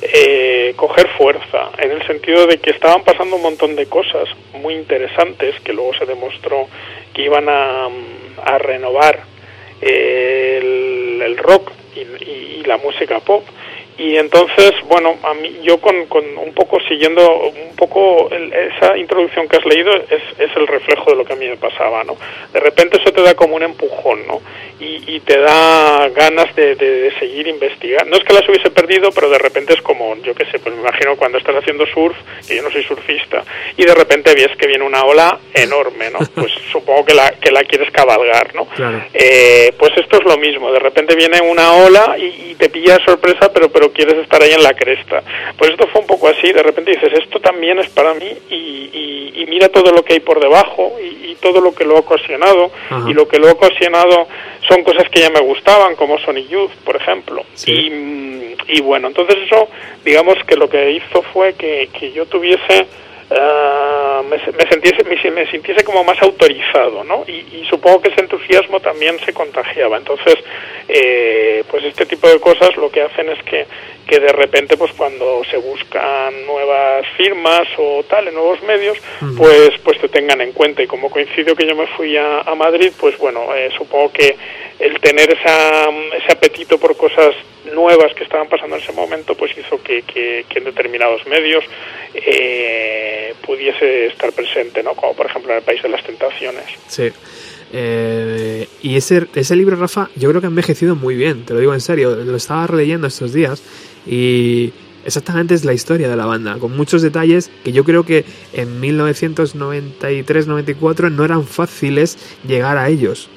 [0.00, 4.74] eh, coger fuerza, en el sentido de que estaban pasando un montón de cosas muy
[4.74, 6.68] interesantes que luego se demostró
[7.12, 7.88] que iban a,
[8.44, 9.20] a renovar
[9.80, 13.42] eh, el, el rock y, la música pop
[13.98, 18.96] y entonces bueno a mí yo con, con un poco siguiendo un poco el- esa
[18.96, 22.04] introducción que has leído es, es el reflejo de lo que a mí me pasaba
[22.04, 22.16] no
[22.52, 24.40] de repente eso te da como un empujón no
[24.80, 28.70] y, y te da ganas de, de, de seguir investigando no es que las hubiese
[28.70, 31.84] perdido pero de repente es como yo qué sé pues me imagino cuando estás haciendo
[31.86, 32.16] surf
[32.46, 33.42] que yo no soy surfista
[33.76, 37.50] y de repente ves que viene una ola enorme no pues supongo que la que
[37.50, 39.02] la quieres cabalgar no Claro.
[39.12, 40.70] eh, pues esto es lo mismo.
[40.70, 44.42] De repente viene una ola y, y te pilla de sorpresa, pero pero quieres estar
[44.42, 45.22] ahí en la cresta.
[45.56, 46.52] Pues esto fue un poco así.
[46.52, 50.14] De repente dices, esto también es para mí y, y- y mira todo lo que
[50.14, 52.70] hay por debajo y, y todo lo que lo ha ocasionado.
[52.90, 53.08] Ajá.
[53.08, 54.26] Y lo que lo ha ocasionado
[54.68, 57.44] son cosas que ya me gustaban, como Sonic Youth, por ejemplo.
[57.54, 57.72] Sí.
[57.72, 59.68] Y, y bueno, entonces eso,
[60.04, 62.86] digamos que lo que hizo fue que, que yo tuviese
[63.30, 67.24] ah, me, me sintiese, me, me sintiese como más autorizado, ¿no?
[67.26, 69.96] Y, y supongo que ese entusiasmo también se contagiaba.
[69.96, 70.36] Entonces,
[70.88, 73.66] eh, pues este tipo de cosas lo que hacen es que,
[74.08, 78.96] que de repente, pues cuando se buscan nuevas firmas o tal, en nuevos medios,
[79.36, 80.82] pues, pues te tengan en cuenta.
[80.82, 84.34] Y como coincidió que yo me fui a, a Madrid, pues bueno, eh, supongo que
[84.78, 87.34] el tener esa, ese apetito por cosas
[87.74, 91.62] nuevas que estaban pasando en ese momento, pues hizo que, que, que en determinados medios
[92.14, 94.94] eh, pudiese estar presente, ¿no?
[94.94, 96.64] Como por ejemplo en el País de las Tentaciones.
[96.86, 97.12] Sí.
[97.70, 101.60] Eh, y ese, ese libro, Rafa, yo creo que ha envejecido muy bien, te lo
[101.60, 102.14] digo en serio.
[102.14, 103.62] Lo estaba releyendo estos días
[104.08, 104.72] y
[105.04, 108.80] exactamente es la historia de la banda, con muchos detalles que yo creo que en
[108.80, 113.28] 1993-94 no eran fáciles llegar a ellos.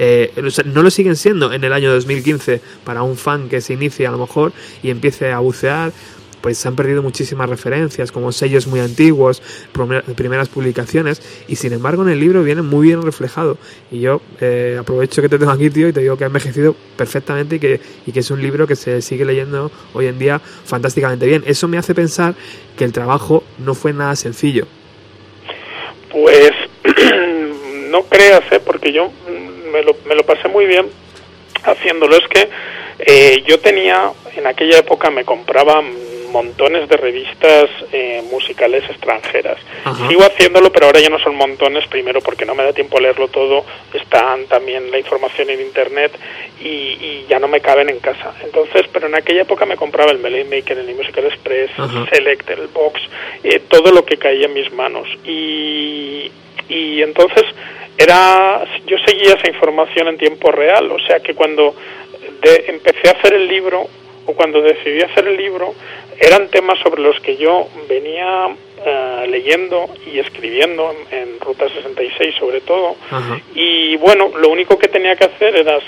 [0.00, 0.32] Eh,
[0.66, 4.12] no lo siguen siendo en el año 2015 para un fan que se inicie a
[4.12, 5.92] lo mejor y empiece a bucear
[6.40, 9.42] pues se han perdido muchísimas referencias como sellos muy antiguos
[9.72, 13.58] primer- primeras publicaciones y sin embargo en el libro viene muy bien reflejado
[13.90, 16.74] y yo eh, aprovecho que te tengo aquí tío y te digo que ha envejecido
[16.96, 20.38] perfectamente y que, y que es un libro que se sigue leyendo hoy en día
[20.40, 22.34] fantásticamente bien eso me hace pensar
[22.76, 24.66] que el trabajo no fue nada sencillo
[26.10, 26.52] Pues
[27.90, 28.60] no creas, ¿eh?
[28.64, 29.10] porque yo
[29.72, 30.86] me lo, me lo pasé muy bien
[31.64, 32.16] haciéndolo.
[32.16, 32.48] Es que
[33.00, 35.82] eh, yo tenía, en aquella época me compraba
[36.30, 39.58] montones de revistas eh, musicales extranjeras.
[39.84, 40.08] Ajá.
[40.08, 43.00] Sigo haciéndolo, pero ahora ya no son montones, primero porque no me da tiempo a
[43.00, 46.12] leerlo todo, están también la información en internet
[46.60, 48.34] y, y ya no me caben en casa.
[48.44, 52.00] Entonces, pero en aquella época me compraba el Melody Maker, el Musical Express, Ajá.
[52.00, 53.00] el Select, el Box,
[53.44, 55.08] eh, todo lo que caía en mis manos.
[55.24, 56.30] Y,
[56.68, 57.44] y entonces
[57.96, 61.74] era yo seguía esa información en tiempo real, o sea que cuando
[62.42, 63.88] de- empecé a hacer el libro
[64.26, 65.74] o cuando decidí hacer el libro
[66.20, 68.48] eran temas sobre los que yo venía
[68.84, 73.40] eh, leyendo y escribiendo en, en Ruta 66 sobre todo Ajá.
[73.54, 75.78] y bueno, lo único que tenía que hacer era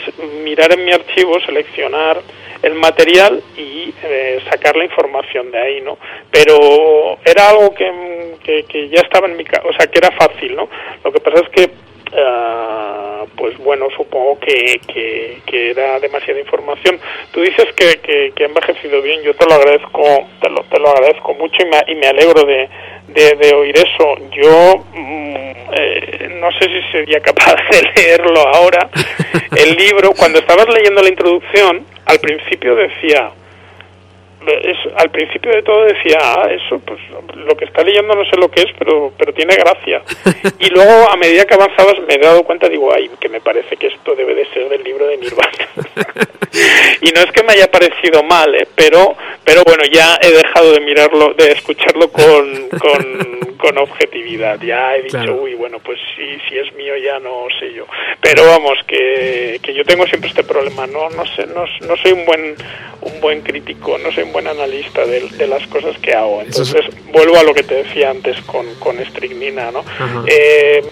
[0.42, 2.20] mirar en mi archivo, seleccionar
[2.62, 5.98] el material y eh, sacar la información de ahí, ¿no?
[6.30, 10.10] Pero era algo que, que, que ya estaba en mi casa, o sea, que era
[10.10, 10.68] fácil, ¿no?
[11.02, 11.70] Lo que pasa es que
[12.16, 16.98] ah, pues bueno, supongo que, que, que era demasiada información.
[17.32, 20.02] Tú dices que, que, que ha envejecido bien, yo te lo agradezco,
[20.40, 22.68] te lo, te lo agradezco mucho y me, y me alegro de,
[23.08, 24.16] de, oír eso.
[24.30, 25.36] Yo mm,
[25.72, 28.88] eh, no sé si sería capaz de leerlo ahora.
[29.56, 33.30] El libro, cuando estabas leyendo la introducción, al principio decía,
[34.46, 36.98] es, al principio de todo decía, ah, eso, pues
[37.36, 40.02] lo que está leyendo no sé lo que es, pero, pero tiene gracia.
[40.58, 43.76] Y luego, a medida que avanzabas, me he dado cuenta, digo, ay, que me parece
[43.76, 45.50] que esto debe de ser del libro de Nirvana.
[47.00, 48.66] y no es que me haya parecido mal, ¿eh?
[48.74, 54.60] pero, pero bueno, ya he dejado de mirarlo, de escucharlo con, con, con objetividad.
[54.60, 55.36] Ya he dicho, Claro.
[55.42, 57.86] uy, bueno, pues si, si es mío ya no sé yo.
[58.20, 62.12] Pero vamos, que, que yo tengo siempre este problema, no, no sé, no, no soy
[62.12, 62.54] un buen,
[63.02, 66.40] un buen crítico, no soy un buen analista de, de las cosas que hago.
[66.42, 69.84] Es- Entonces, vuelvo a lo que te decía antes con, con estricnina, ¿no?
[70.26, 70.82] Eh,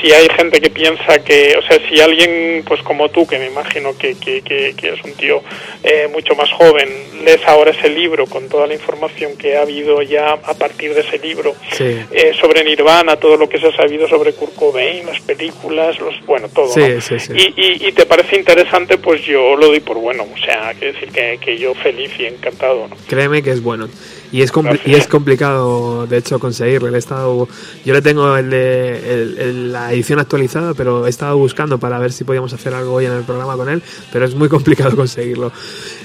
[0.00, 3.46] si hay gente que piensa que, o sea, si alguien, pues como tú, que me
[3.46, 5.42] imagino que, que, que, que es un tío
[5.82, 6.88] eh, mucho más joven,
[7.24, 11.00] lees ahora ese libro con toda la información que ha habido ya a partir de
[11.00, 11.98] ese libro, Sí.
[12.12, 16.14] eh, sobre Nirvana, todo lo que se ha sabido sobre Kurt Cobain, las películas, los,
[16.26, 16.68] bueno, todo.
[16.72, 17.00] Sí, ¿no?
[17.00, 17.32] sí, sí.
[17.34, 17.54] Y,
[17.84, 21.10] y, y te parece interesante, pues yo lo doy por bueno, o sea, quiero decir
[21.10, 22.96] que, que yo feliz y encantado, ¿no?
[23.08, 23.88] Créeme que es bueno.
[24.30, 24.52] Y es,
[24.84, 26.94] y es complicado, de hecho, conseguirlo.
[26.94, 27.48] He estado,
[27.84, 31.98] yo le tengo el de, el- el- la edición actualizada, pero he estado buscando para
[31.98, 33.82] ver si podíamos hacer algo hoy en el programa con él,
[34.12, 35.50] pero es muy complicado conseguirlo.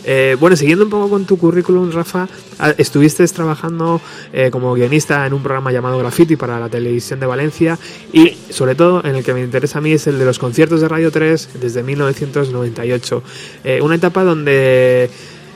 [0.06, 2.28] Eh, bueno, siguiendo un poco con tu currículum, Rafa,
[2.60, 4.00] ah, estuviste trabajando
[4.32, 7.78] eh, como guionista en un programa llamado Graffiti para la televisión de Valencia
[8.12, 10.82] y, sobre todo, en el que me interesa a mí es el de los conciertos
[10.82, 13.24] de Radio 3 desde 1998.
[13.64, 15.10] Eh, una etapa donde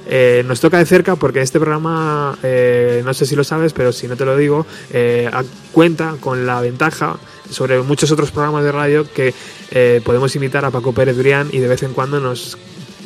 [0.09, 3.91] eh, nos toca de cerca porque este programa, eh, no sé si lo sabes, pero
[3.91, 5.29] si no te lo digo, eh,
[5.71, 7.17] cuenta con la ventaja
[7.49, 9.34] sobre muchos otros programas de radio que
[9.71, 12.57] eh, podemos imitar a Paco Pérez Brián y de vez en cuando nos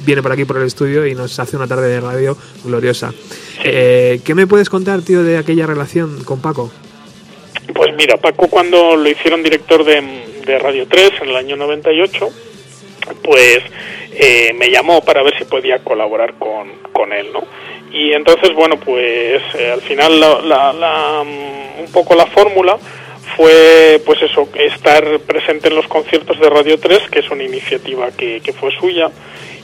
[0.05, 3.13] viene por aquí por el estudio y nos hace una tarde de radio gloriosa.
[3.63, 6.71] Eh, ¿Qué me puedes contar, tío, de aquella relación con Paco?
[7.73, 10.01] Pues mira, Paco cuando lo hicieron director de,
[10.45, 12.29] de Radio 3 en el año 98,
[13.23, 13.59] pues
[14.13, 17.43] eh, me llamó para ver si podía colaborar con, con él, ¿no?
[17.91, 22.77] Y entonces, bueno, pues eh, al final la, la- la, mm, un poco la fórmula
[23.35, 28.11] fue, pues eso, estar presente en los conciertos de Radio 3, que es una iniciativa
[28.11, 29.09] que, que fue suya,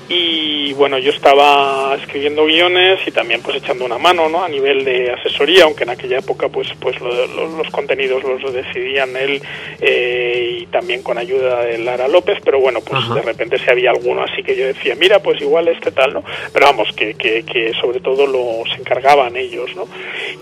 [0.09, 4.85] y bueno yo estaba escribiendo guiones y también pues echando una mano no a nivel
[4.85, 9.41] de asesoría aunque en aquella época pues pues lo- lo- los contenidos los decidían él
[9.81, 13.15] eh, y también con ayuda de Lara López pero bueno pues Ajá.
[13.15, 16.23] de repente si había alguno así que yo decía mira pues igual este tal no
[16.53, 19.87] pero vamos que, que, que sobre todo los encargaban ellos no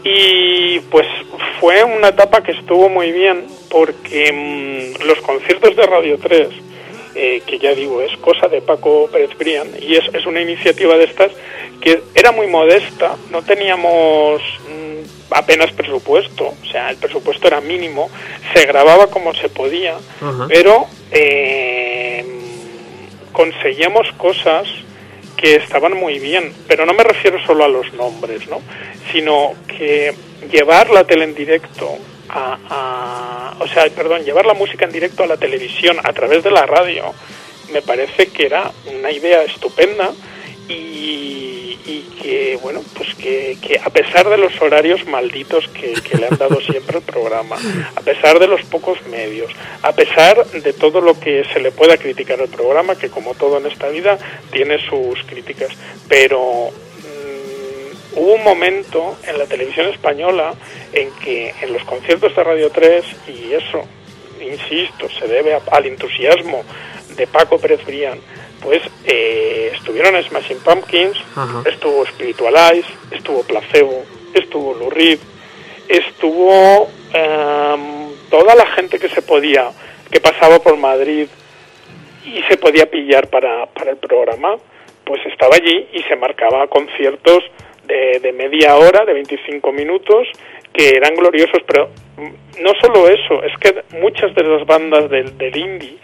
[0.03, 1.07] y pues
[1.59, 6.49] fue una etapa que estuvo muy bien porque mm, los conciertos de Radio 3
[7.15, 10.97] eh, que ya digo, es cosa de Paco Pérez Brián, y es, es una iniciativa
[10.97, 11.31] de estas
[11.81, 18.09] que era muy modesta, no teníamos mm, apenas presupuesto, o sea, el presupuesto era mínimo,
[18.53, 19.95] se grababa como se podía,
[20.47, 22.25] pero eh,
[23.31, 24.67] conseguíamos cosas
[25.37, 28.61] que estaban muy bien, pero no me refiero solo a los nombres, ¿no?
[29.11, 30.13] sino que
[30.51, 31.97] llevar la tele en directo
[32.29, 36.43] a, a- o sea, perdón, llevar la música en directo a la televisión a través
[36.43, 37.13] de la radio,
[37.71, 40.11] me parece que era una idea estupenda
[40.67, 46.37] y, y que, bueno, pues que, a pesar de los horarios malditos que, le han
[46.37, 47.57] dado siempre al programa,
[47.95, 51.97] a pesar de los pocos medios, a pesar de todo lo que se le pueda
[51.97, 54.17] criticar al programa, que como todo en esta vida
[54.51, 55.69] tiene sus críticas,
[56.07, 56.69] pero
[58.15, 60.53] hubo un momento en la televisión española
[60.93, 63.83] en que en los conciertos de Radio 3, y eso,
[64.41, 66.63] insisto, se debe a- al entusiasmo
[67.15, 68.19] de Paco Pérez Brián,
[68.61, 71.63] pues eh, estuvieron Smashing Pumpkins, Ajá.
[71.69, 75.19] estuvo Spiritualize, estuvo Placebo, estuvo Lou Reed,
[75.87, 79.71] estuvo em, toda la gente que se podía,
[80.11, 81.27] que pasaba por Madrid
[82.25, 84.55] y se podía pillar para, para el programa,
[85.05, 87.43] pues estaba allí y se marcaba conciertos
[87.87, 90.27] de, de media hora, de 25 minutos,
[90.73, 91.89] que eran gloriosos, pero
[92.61, 95.97] no solo eso, es que muchas de las bandas del, del indie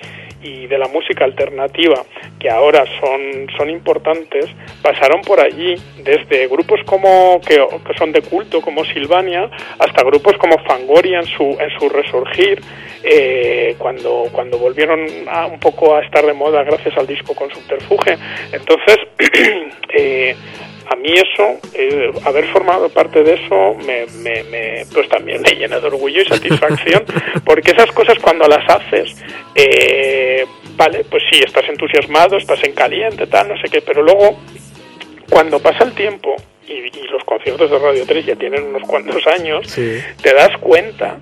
[0.44, 2.04] y de la música alternativa
[2.40, 4.46] que ahora son, son importantes
[4.82, 10.36] pasaron por allí desde grupos como que, que son de culto como Silvania hasta grupos
[10.38, 12.62] como Fangoria en su en su resurgir
[13.04, 17.50] eh, cuando cuando volvieron a, un poco a estar de moda gracias al disco con
[17.50, 18.18] Subterfuge.
[18.52, 18.98] Entonces
[19.94, 20.36] eh,
[20.92, 25.52] a mí eso, eh, haber formado parte de eso, me, me, me- pues también me
[25.56, 27.04] llena de orgullo y satisfacción,
[27.46, 29.16] porque esas cosas cuando las haces,
[29.56, 30.46] eh,
[30.76, 34.38] vale, pues sí, estás entusiasmado, estás en caliente, tal, no sé qué, pero luego,
[35.30, 36.36] cuando pasa el tiempo
[36.68, 39.98] y, y los conciertos de Radio 3 ya tienen unos cuantos años, Sí.
[40.22, 41.20] te das cuenta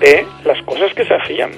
[0.00, 1.52] de las cosas que se hacían.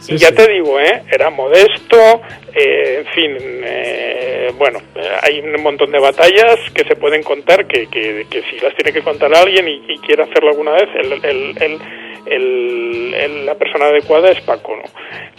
[0.00, 0.34] Sí, y ya sí.
[0.34, 1.02] te digo, ¿eh?
[1.12, 2.22] era modesto,
[2.54, 7.66] eh, en fin, eh, bueno, eh, hay un montón de batallas que se pueden contar,
[7.66, 10.88] que, que, que si las tiene que contar alguien y, y quiere hacerlo alguna vez,
[10.94, 11.80] el, el,
[13.14, 14.84] el, la persona adecuada es Paco, ¿no?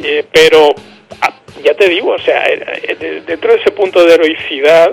[0.06, 0.70] Eh, pero
[1.22, 1.34] ah,
[1.64, 4.92] ya te digo, o sea, eh, eh, de- dentro de ese punto de heroicidad,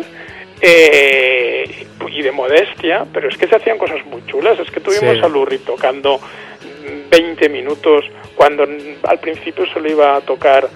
[0.61, 4.59] eh, y de modestia, pero es que se hacían cosas muy chulas.
[4.59, 5.21] Es que tuvimos Sí.
[5.23, 8.05] a Lurri tocando mm, 20 minutos
[8.35, 10.69] cuando al principio solo iba a tocar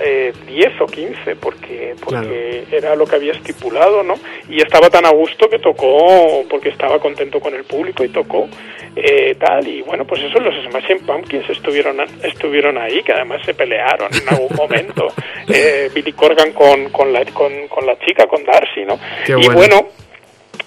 [0.00, 4.14] eh, 10 o 15 porque, porque era lo que había estipulado, ¿no?
[4.48, 8.48] Y estaba tan a gusto que tocó porque estaba contento con el público y tocó
[8.96, 9.66] eh, tal.
[9.66, 14.28] Y bueno, pues eso, los Smashing Pumpkins estuvieron, estuvieron ahí, que además se pelearon en
[14.28, 15.08] algún momento.
[15.52, 19.00] Eh, Billy Corgan con, con, la, con, con la chica, con Darcy, ¿no?
[19.26, 19.54] Qué y bueno.
[19.54, 19.88] bueno,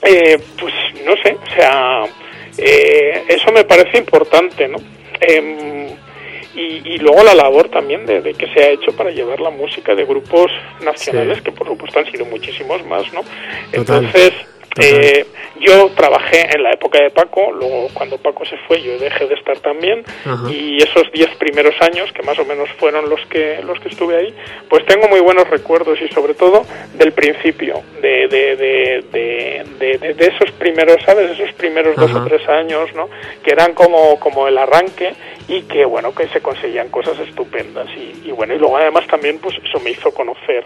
[0.01, 0.73] eh, pues
[1.05, 2.03] no sé, o sea,
[2.57, 4.77] eh, eso me parece importante, ¿no?
[6.55, 9.49] Y, y luego la labor también de, de que se ha hecho para llevar la
[9.49, 10.51] música de grupos
[10.83, 11.43] nacionales, Sí.
[11.45, 13.21] que por supuesto han sido muchísimos más, ¿no?
[13.21, 14.03] Total.
[14.05, 14.31] Entonces,
[14.79, 15.25] eh,
[15.59, 19.35] yo trabajé en la época de Paco, luego cuando Paco se fue yo dejé de
[19.35, 20.49] estar también Ajá.
[20.51, 24.15] y esos diez primeros años, que más o menos fueron los que los que estuve
[24.17, 24.33] ahí,
[24.69, 26.65] pues tengo muy buenos recuerdos y sobre todo
[26.95, 31.29] del principio, de, de, de, de, de- de- de esos primeros, ¿sabes?
[31.31, 32.23] Esos primeros dos Ajá.
[32.23, 33.07] o tres años, ¿no?
[33.43, 35.13] Que eran como, como el arranque
[35.47, 39.39] y que, bueno, que se conseguían cosas estupendas y, y bueno, y luego además también
[39.39, 40.65] pues eso me hizo conocer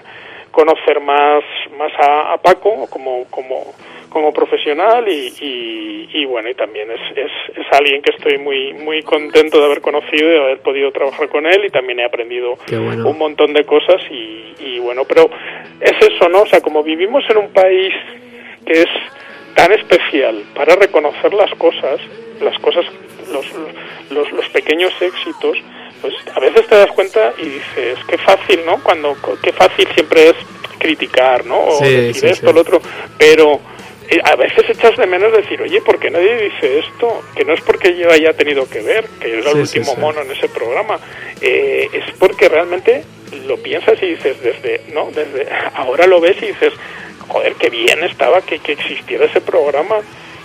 [0.52, 1.44] conocer más
[1.78, 3.74] más a, a Paco como como
[4.10, 8.74] como profesional y, y, y bueno y también es, es, es alguien que estoy muy
[8.74, 12.06] muy contento de haber conocido y de haber podido trabajar con él y también he
[12.06, 13.08] aprendido bueno.
[13.08, 15.30] un montón de cosas y, y bueno pero
[15.80, 17.94] es eso no o sea como vivimos en un país
[18.66, 18.90] que es
[19.54, 22.00] tan especial para reconocer las cosas
[22.42, 22.86] las cosas
[23.32, 23.46] los,
[24.12, 25.58] los, los pequeños éxitos
[26.02, 30.30] pues a veces te das cuenta y dices qué fácil no cuando qué fácil siempre
[30.30, 30.36] es
[30.78, 32.54] criticar no o Sí, decir sí, esto sí.
[32.54, 32.82] lo otro
[33.18, 33.60] pero
[34.10, 37.24] eh, a veces echas de menos decir, oye, ¿por qué nadie dice esto?
[37.36, 40.22] Que no es porque yo haya tenido que ver, que yo era el último mono
[40.22, 40.98] en ese programa,
[41.42, 43.04] eh, es porque realmente
[43.46, 46.72] lo piensas y dices, desde, no, desde ahora lo ves y dices,
[47.28, 49.98] joder, qué bien estaba que, que existiera ese programa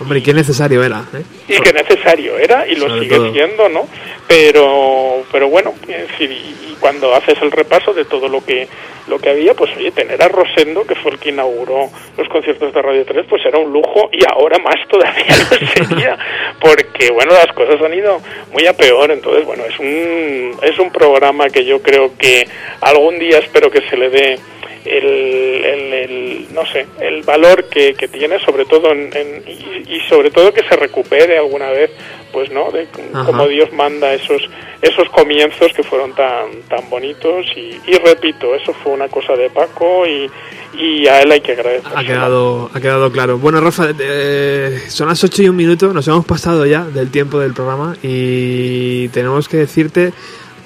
[0.03, 1.23] Hombre, y qué necesario era, ¿eh?
[1.47, 3.33] y que necesario era y lo Sobre sigue todo.
[3.33, 3.87] siendo, ¿no?
[4.27, 8.67] Pero, pero bueno, es decir, y cuando haces el repaso de todo lo que
[9.07, 12.73] lo que había, pues oye, tener a Rosendo, que fue el que inauguró los conciertos
[12.73, 16.17] de Radio 3, pues era un lujo y ahora más todavía lo sería,
[16.59, 18.21] porque bueno, las cosas han ido
[18.53, 22.47] muy a peor, entonces bueno, es un es un programa que yo creo que
[22.81, 24.39] algún día espero que se le dé
[24.85, 29.95] el, el, el- no sé el valor que, que tiene sobre todo en, en- y,
[29.95, 31.91] y sobre todo que se recupere alguna vez
[32.31, 33.25] pues no de Ajá.
[33.25, 34.41] como Dios manda esos
[34.81, 39.49] esos comienzos que fueron tan tan bonitos y, y repito eso fue una cosa de
[39.49, 40.29] Paco y,
[40.77, 43.37] y a él hay que agradecer Ha quedado, ha quedado claro.
[43.37, 47.39] Bueno, Rafa, eh, son las 8 y un minuto, nos hemos pasado ya del tiempo
[47.39, 50.11] del programa y tenemos que decirte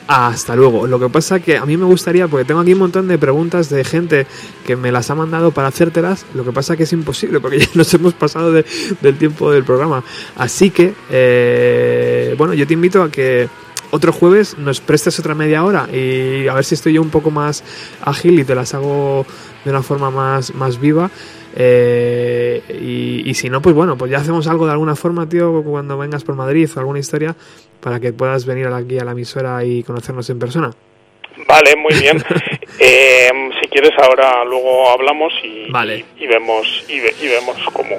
[0.07, 0.87] hasta luego.
[0.87, 3.69] Lo que pasa que a mí me gustaría, porque tengo aquí un montón de preguntas
[3.69, 4.25] de gente
[4.65, 7.67] que me las ha mandado para hacértelas, lo que pasa que es imposible porque ya
[7.75, 8.65] nos hemos pasado de-
[9.01, 10.03] del tiempo del programa.
[10.37, 13.49] Así que, eh, bueno, yo te invito a que
[13.91, 17.31] otro jueves nos prestes otra media hora y a ver si estoy yo un poco
[17.31, 17.63] más
[18.01, 19.25] ágil y te las hago
[19.63, 21.09] de una forma más, más viva.
[21.55, 25.63] Eh, y, y si no, pues bueno, pues ya hacemos algo de alguna forma, tío,
[25.63, 27.35] cuando vengas por Madrid o alguna historia
[27.81, 30.71] para que puedas venir aquí a la emisora y conocernos en persona.
[31.47, 32.23] vale muy bien
[32.79, 33.29] Eh,
[33.59, 36.05] si quieres ahora luego hablamos y, Vale.
[36.19, 37.95] y, y vemos y, ve- y vemos cómo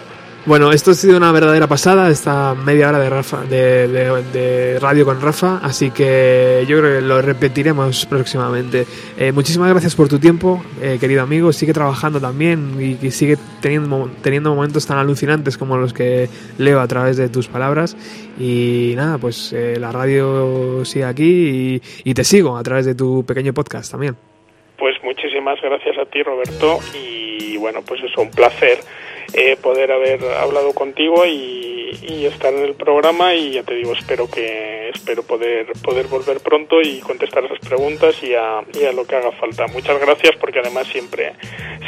[0.46, 5.20] Bueno, esto ha sido una verdadera pasada, esta media hora de, Rafa, de, radio con
[5.20, 8.86] Rafa, así que yo creo que lo repetiremos próximamente.
[9.18, 11.52] Eh, muchísimas gracias por tu tiempo, eh, querido amigo.
[11.52, 16.88] Sigue trabajando también y, sigue teniendo, teniendo momentos tan alucinantes como los que leo a
[16.88, 17.96] través de tus palabras.
[18.38, 23.24] Y nada, pues eh, la radio sigue aquí y, te sigo a través de tu
[23.26, 24.16] pequeño podcast también.
[24.78, 28.78] Pues muchísimas gracias a ti, Roberto, y bueno, pues eso, un placer
[29.32, 33.92] eh, poder haber hablado contigo y, y estar en el programa y ya te digo,
[33.92, 38.92] espero que espero poder poder volver pronto y contestar esas preguntas y a, y a
[38.92, 39.66] lo que haga falta.
[39.68, 41.32] Muchas gracias porque además siempre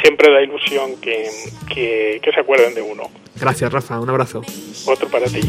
[0.01, 1.29] siempre da ilusión que,
[1.73, 3.03] que, que se acuerden de uno.
[3.39, 3.99] Gracias, Rafa.
[3.99, 4.41] Un abrazo.
[4.85, 5.41] Otro para ti.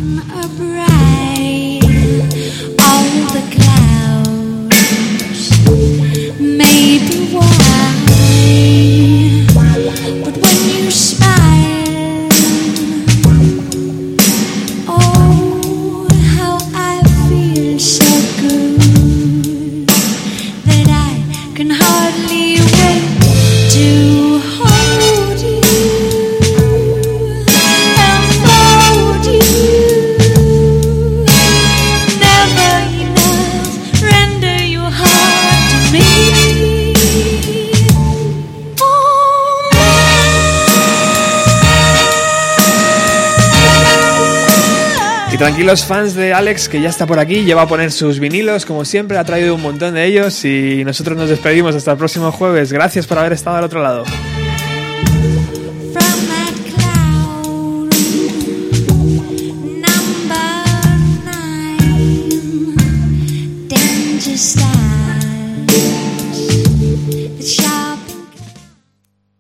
[45.42, 48.84] tranquilos fans de Alex, que ya está por aquí, lleva a poner sus vinilos, como
[48.84, 52.72] siempre, ha traído un montón de ellos y nosotros nos despedimos hasta el próximo jueves.
[52.72, 54.04] Gracias por haber estado al otro lado.